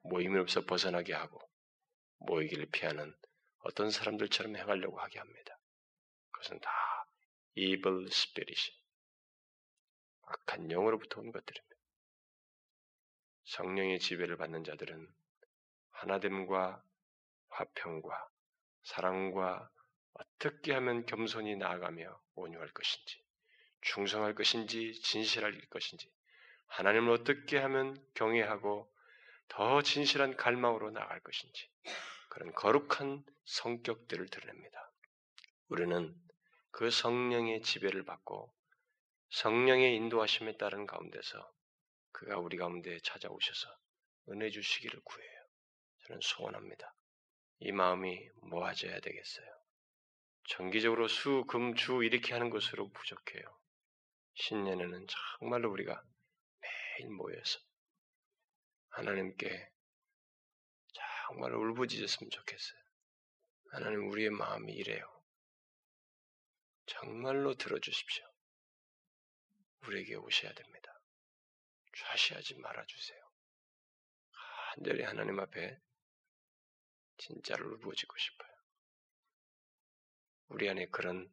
모임으로서 0.04 0.64
벗어나게 0.64 1.14
하고 1.14 1.40
모이기를 2.18 2.66
피하는 2.66 3.14
어떤 3.60 3.90
사람들처럼 3.90 4.56
행하려고 4.56 5.00
하게 5.00 5.18
합니다. 5.18 5.58
그것은 6.30 6.60
다 6.60 6.70
evil 7.54 8.06
spirit, 8.06 8.72
악한 10.22 10.70
영으로부터 10.70 11.20
온 11.20 11.32
것들입니다. 11.32 11.76
성령의 13.44 13.98
지배를 13.98 14.36
받는 14.36 14.64
자들은 14.64 15.06
하나됨과 15.90 16.82
화평과 17.48 18.28
사랑과 18.82 19.70
어떻게 20.14 20.72
하면 20.72 21.06
겸손히 21.06 21.56
나아가며 21.56 22.20
온유할 22.34 22.68
것인지, 22.72 23.22
충성할 23.80 24.34
것인지, 24.34 25.00
진실할 25.00 25.58
것인지, 25.70 26.10
하나님을 26.66 27.10
어떻게 27.10 27.58
하면 27.58 27.96
경외하고 28.14 28.92
더 29.48 29.82
진실한 29.82 30.36
갈망으로 30.36 30.90
나아갈 30.90 31.20
것인지, 31.20 31.68
그런 32.28 32.52
거룩한 32.52 33.24
성격들을 33.44 34.28
드러냅니다. 34.28 34.90
우리는 35.68 36.14
그 36.70 36.90
성령의 36.90 37.62
지배를 37.62 38.04
받고 38.04 38.54
성령의 39.30 39.96
인도하심에 39.96 40.56
따른 40.56 40.86
가운데서 40.86 41.52
그가 42.12 42.38
우리 42.38 42.56
가운데 42.56 42.98
찾아오셔서 43.00 43.68
은혜 44.28 44.50
주시기를 44.50 45.00
구해요. 45.04 45.42
저는 46.06 46.20
소원합니다. 46.22 46.94
이 47.60 47.72
마음이 47.72 48.28
모아져야 48.42 49.00
되겠어요. 49.00 49.61
정기적으로 50.44 51.08
수, 51.08 51.44
금, 51.46 51.74
주 51.74 52.02
이렇게 52.04 52.32
하는 52.32 52.50
것으로 52.50 52.90
부족해요. 52.90 53.44
신년에는 54.34 55.06
정말로 55.38 55.70
우리가 55.70 56.02
매일 56.60 57.10
모여서 57.10 57.60
하나님께 58.90 59.70
정말 61.28 61.54
울부짖었으면 61.54 62.30
좋겠어요. 62.30 62.80
하나님 63.70 64.10
우리의 64.10 64.30
마음이 64.30 64.72
이래요. 64.72 65.08
정말로 66.86 67.54
들어주십시오. 67.54 68.24
우리에게 69.86 70.16
오셔야 70.16 70.52
됩니다. 70.52 71.00
좌시하지 71.96 72.56
말아주세요. 72.56 73.32
간절히 74.74 75.02
하나님 75.04 75.38
앞에 75.40 75.78
진짜로 77.18 77.68
울부짖고 77.70 78.18
싶어요. 78.18 78.51
우리 80.52 80.68
안에 80.68 80.86
그런 80.88 81.32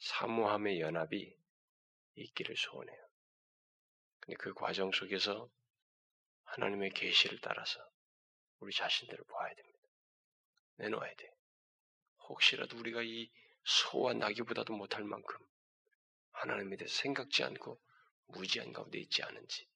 사모함의 0.00 0.80
연합이 0.80 1.32
있기를 2.16 2.56
소원해요. 2.56 3.08
근데 4.18 4.34
그 4.36 4.52
과정 4.52 4.90
속에서 4.90 5.48
하나님의 6.42 6.90
계시를 6.90 7.40
따라서 7.40 7.80
우리 8.58 8.72
자신들을 8.72 9.24
봐야 9.26 9.54
됩니다. 9.54 9.88
내놓아야 10.78 11.14
돼. 11.14 11.32
혹시라도 12.28 12.78
우리가 12.78 13.02
이 13.02 13.30
소와 13.62 14.14
나기보다도 14.14 14.74
못할 14.74 15.04
만큼 15.04 15.38
하나님에 16.32 16.76
대해서 16.76 16.92
생각지 17.02 17.44
않고 17.44 17.80
무지한 18.26 18.72
가운데 18.72 18.98
있지 18.98 19.22
않은지 19.22 19.68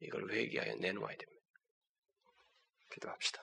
이걸 0.00 0.30
회개하여 0.30 0.76
내놓아야 0.76 1.16
됩니다. 1.16 1.46
기도합시다. 2.90 3.42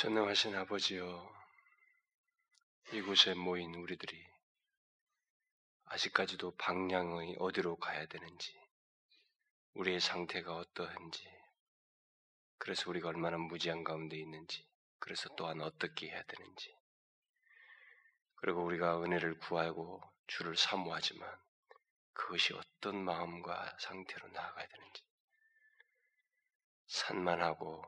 전능하신 0.00 0.54
아버지여, 0.54 1.28
이곳에 2.92 3.34
모인 3.34 3.74
우리들이 3.74 4.24
아직까지도 5.86 6.52
방향의 6.52 7.34
어디로 7.40 7.74
가야 7.74 8.06
되는지, 8.06 8.56
우리의 9.74 9.98
상태가 9.98 10.54
어떠한지, 10.54 11.28
그래서 12.58 12.88
우리가 12.88 13.08
얼마나 13.08 13.38
무지한 13.38 13.82
가운데 13.82 14.16
있는지, 14.16 14.64
그래서 15.00 15.28
또한 15.34 15.60
어떻게 15.62 16.10
해야 16.10 16.22
되는지, 16.22 16.72
그리고 18.36 18.62
우리가 18.62 19.02
은혜를 19.02 19.40
구하고 19.40 20.00
주를 20.28 20.56
사모하지만 20.56 21.28
그것이 22.12 22.54
어떤 22.54 23.04
마음과 23.04 23.78
상태로 23.80 24.28
나아가야 24.28 24.68
되는지, 24.68 25.02
산만하고 26.86 27.82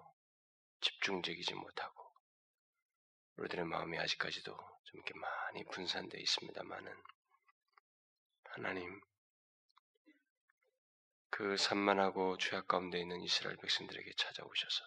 집중적이지 0.80 1.54
못하고, 1.54 1.99
우리들의 3.40 3.64
마음이 3.64 3.98
아직까지도 3.98 4.54
좀 4.54 5.00
이렇게 5.00 5.14
많이 5.18 5.64
분산되어 5.64 6.20
있습니다만은 6.20 6.92
하나님 8.44 9.00
그 11.30 11.56
산만하고 11.56 12.36
죄악 12.36 12.68
가운데 12.68 13.00
있는 13.00 13.22
이스라엘 13.22 13.56
백성들에게 13.56 14.12
찾아오셔서 14.14 14.84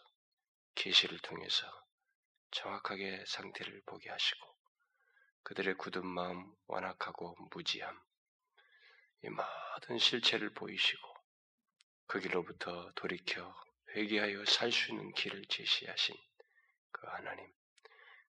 계시를 0.75 1.17
통해서 1.19 1.65
정확하게 2.51 3.25
상태를 3.25 3.81
보게 3.87 4.11
하시고 4.11 4.55
그들의 5.41 5.75
굳은 5.75 6.05
마음, 6.05 6.55
완악하고 6.67 7.35
무지함, 7.51 7.99
이 9.23 9.29
모든 9.29 9.97
실체를 9.97 10.53
보이시고 10.53 11.13
그 12.05 12.19
길로부터 12.19 12.91
돌이켜 12.93 13.55
회개하여 13.95 14.45
살 14.45 14.71
수 14.71 14.91
있는 14.91 15.11
길을 15.13 15.43
제시하신 15.49 16.15
그 16.91 17.07
하나님. 17.07 17.51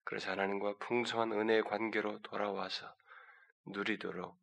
그래서 0.04 0.30
하나님과 0.30 0.76
풍성한 0.78 1.32
은혜의 1.32 1.62
관계로 1.62 2.20
돌아와서 2.22 2.94
누리도록 3.66 4.38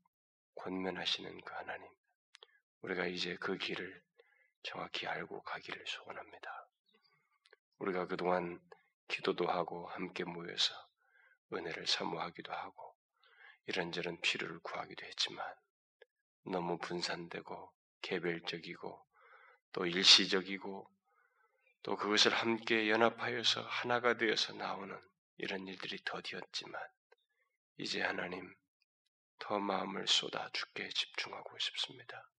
권면하시는 0.56 1.42
그 1.42 1.54
하나님. 1.54 1.88
우리가 2.82 3.06
이제 3.06 3.38
그 3.40 3.58
길을 3.58 4.02
정확히 4.64 5.08
알고 5.08 5.42
가기를 5.44 5.84
소원합니다. 5.88 6.68
우리가 7.80 8.08
그동안 8.08 8.60
기도도 9.08 9.48
하고 9.48 9.88
함께 9.88 10.24
모여서 10.24 10.74
은혜를 11.54 11.86
사모하기도 11.86 12.52
하고 12.52 12.96
이런저런 13.68 14.20
필요를 14.22 14.60
구하기도 14.60 15.06
했지만 15.06 15.46
너무 16.44 16.78
분산되고 16.80 17.72
개별적이고 18.02 19.06
또 19.74 19.86
일시적이고 19.86 20.90
또 21.84 21.96
그것을 21.96 22.34
함께 22.34 22.90
연합하여서 22.90 23.62
하나가 23.62 24.18
되어서 24.18 24.54
나오는 24.54 25.11
이런 25.42 25.66
일들이 25.68 25.98
더디었지만 26.06 26.80
이제 27.78 28.00
하나님 28.00 28.56
더 29.40 29.58
마음을 29.58 30.06
쏟아 30.08 30.48
주께 30.54 30.88
집중하고 30.90 31.58
싶습니다. 31.58 32.30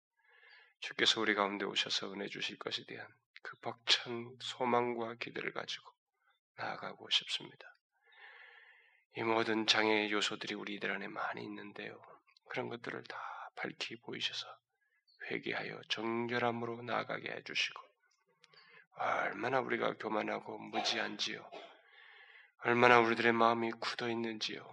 주께서 0.79 1.21
우리 1.21 1.35
가운데 1.35 1.65
오셔서 1.65 2.13
은혜 2.13 2.29
주실 2.29 2.59
것에 2.59 2.85
대한 2.87 3.09
그 3.43 3.57
벅찬 3.57 4.37
소망과 4.41 5.17
기대를 5.17 5.53
가지고 5.53 5.91
나아가고 6.55 7.11
싶습니다. 7.11 7.75
이 9.17 9.25
모든 9.25 9.67
장애 9.67 10.09
요소들이 10.09 10.55
우리들 10.55 10.89
안에 10.93 11.09
많이 11.09 11.43
있는데요. 11.43 12.01
그런 12.51 12.69
것들을 12.69 13.03
다 13.03 13.51
밝히 13.57 13.97
보이셔서 13.97 14.47
회개하여 15.29 15.81
정결함으로 15.89 16.83
나아가게 16.83 17.33
해주시고 17.33 17.83
얼마나 18.93 19.59
우리가 19.59 19.95
교만하고 19.95 20.57
무지한지요. 20.59 21.51
얼마나 22.65 23.01
우리들의 23.01 23.33
마음이 23.33 23.73
굳어 23.81 24.09
있는지요. 24.09 24.65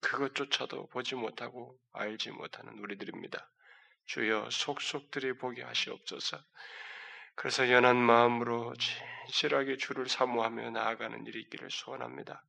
그것조차도 0.00 0.88
보지 0.88 1.14
못하고 1.14 1.78
알지 1.92 2.30
못하는 2.30 2.78
우리들입니다. 2.78 3.50
주여 4.06 4.48
속속들이 4.50 5.34
보게 5.34 5.62
하시옵소서. 5.62 6.38
그래서 7.34 7.70
연한 7.70 7.96
마음으로 7.96 8.74
진실하게 8.76 9.76
주를 9.76 10.08
사모하며 10.08 10.70
나아가는 10.70 11.26
일이 11.26 11.40
있기를 11.42 11.70
소원합니다. 11.70 12.42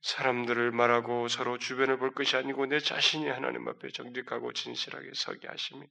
사람들을 0.00 0.70
말하고 0.70 1.28
서로 1.28 1.58
주변을 1.58 1.98
볼 1.98 2.14
것이 2.14 2.36
아니고 2.36 2.66
내 2.66 2.78
자신이 2.78 3.28
하나님 3.28 3.68
앞에 3.68 3.90
정직하고 3.90 4.54
진실하게 4.54 5.10
서게 5.14 5.46
하시며 5.46 5.84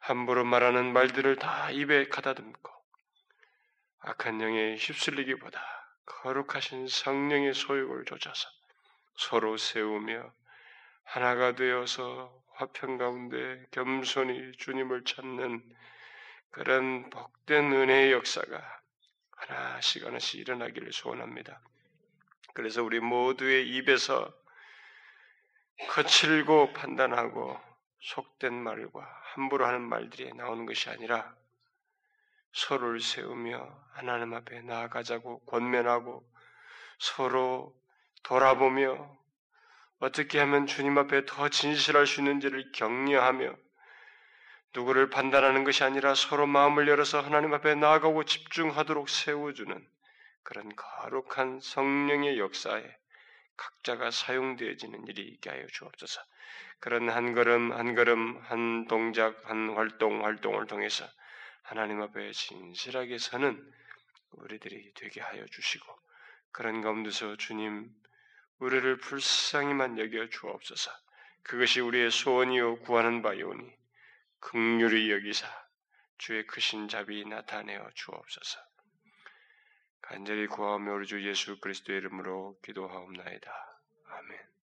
함부로 0.00 0.44
말하는 0.44 0.92
말들을 0.92 1.36
다 1.36 1.70
입에 1.70 2.08
가다듬고 2.08 2.70
악한 4.00 4.42
영에 4.42 4.76
휩쓸리기보다 4.76 5.83
거룩하신 6.06 6.88
성령의 6.88 7.54
소욕을 7.54 8.04
좇아서 8.04 8.48
서로 9.16 9.56
세우며 9.56 10.32
하나가 11.04 11.54
되어서 11.54 12.32
화평 12.54 12.98
가운데 12.98 13.64
겸손히 13.70 14.52
주님을 14.58 15.04
찾는 15.04 15.62
그런 16.50 17.10
복된 17.10 17.72
은혜의 17.72 18.12
역사가 18.12 18.80
하나씩 19.32 20.06
하나씩 20.06 20.40
일어나기를 20.40 20.92
소원합니다. 20.92 21.60
그래서 22.54 22.82
우리 22.82 23.00
모두의 23.00 23.68
입에서 23.68 24.32
거칠고 25.88 26.72
판단하고 26.72 27.60
속된 28.00 28.54
말과 28.54 29.02
함부로 29.34 29.66
하는 29.66 29.82
말들이 29.82 30.32
나오는 30.34 30.66
것이 30.66 30.88
아니라 30.88 31.34
서로를 32.54 33.00
세우며 33.00 33.68
하나님 33.92 34.32
앞에 34.32 34.62
나아가자고 34.62 35.44
권면하고 35.44 36.24
서로 36.98 37.74
돌아보며 38.22 39.16
어떻게 39.98 40.38
하면 40.38 40.66
주님 40.66 40.96
앞에 40.98 41.26
더 41.26 41.48
진실할 41.48 42.06
수 42.06 42.20
있는지를 42.20 42.72
격려하며 42.72 43.54
누구를 44.74 45.10
판단하는 45.10 45.64
것이 45.64 45.84
아니라 45.84 46.14
서로 46.14 46.46
마음을 46.46 46.88
열어서 46.88 47.20
하나님 47.20 47.52
앞에 47.54 47.74
나아가고 47.74 48.24
집중하도록 48.24 49.08
세워주는 49.08 49.88
그런 50.42 50.72
거룩한 50.76 51.60
성령의 51.60 52.38
역사에 52.38 52.84
각자가 53.56 54.10
사용되어지는 54.10 55.06
일이 55.08 55.22
있게 55.22 55.50
하여 55.50 55.66
주옵소서. 55.72 56.20
그런 56.80 57.08
한 57.08 57.34
걸음 57.34 57.72
한 57.72 57.94
걸음 57.94 58.38
한 58.42 58.86
동작 58.88 59.40
한 59.48 59.70
활동 59.74 60.24
활동을 60.24 60.66
통해서 60.66 61.06
하나님 61.64 62.02
앞에 62.02 62.30
진실하게 62.32 63.16
서는 63.16 63.72
우리들이 64.32 64.92
되게 64.94 65.22
하여 65.22 65.46
주시고 65.46 65.86
그런 66.52 66.82
가운데서 66.82 67.36
주님 67.36 67.90
우리를 68.58 68.98
불쌍히만 68.98 69.98
여겨 69.98 70.28
주옵소서. 70.28 70.90
그것이 71.42 71.80
우리의 71.80 72.10
소원이요 72.10 72.80
구하는 72.80 73.22
바이오니 73.22 73.72
극률이 74.40 75.10
여기사 75.10 75.46
주의 76.18 76.46
크신 76.46 76.88
자비 76.88 77.24
나타내어 77.24 77.90
주옵소서. 77.94 78.60
간절히 80.02 80.46
구하며 80.46 80.92
우리 80.92 81.06
주 81.06 81.26
예수 81.26 81.58
그리스도의 81.60 81.98
이름으로 81.98 82.58
기도하옵나이다. 82.62 83.80
아멘. 84.08 84.53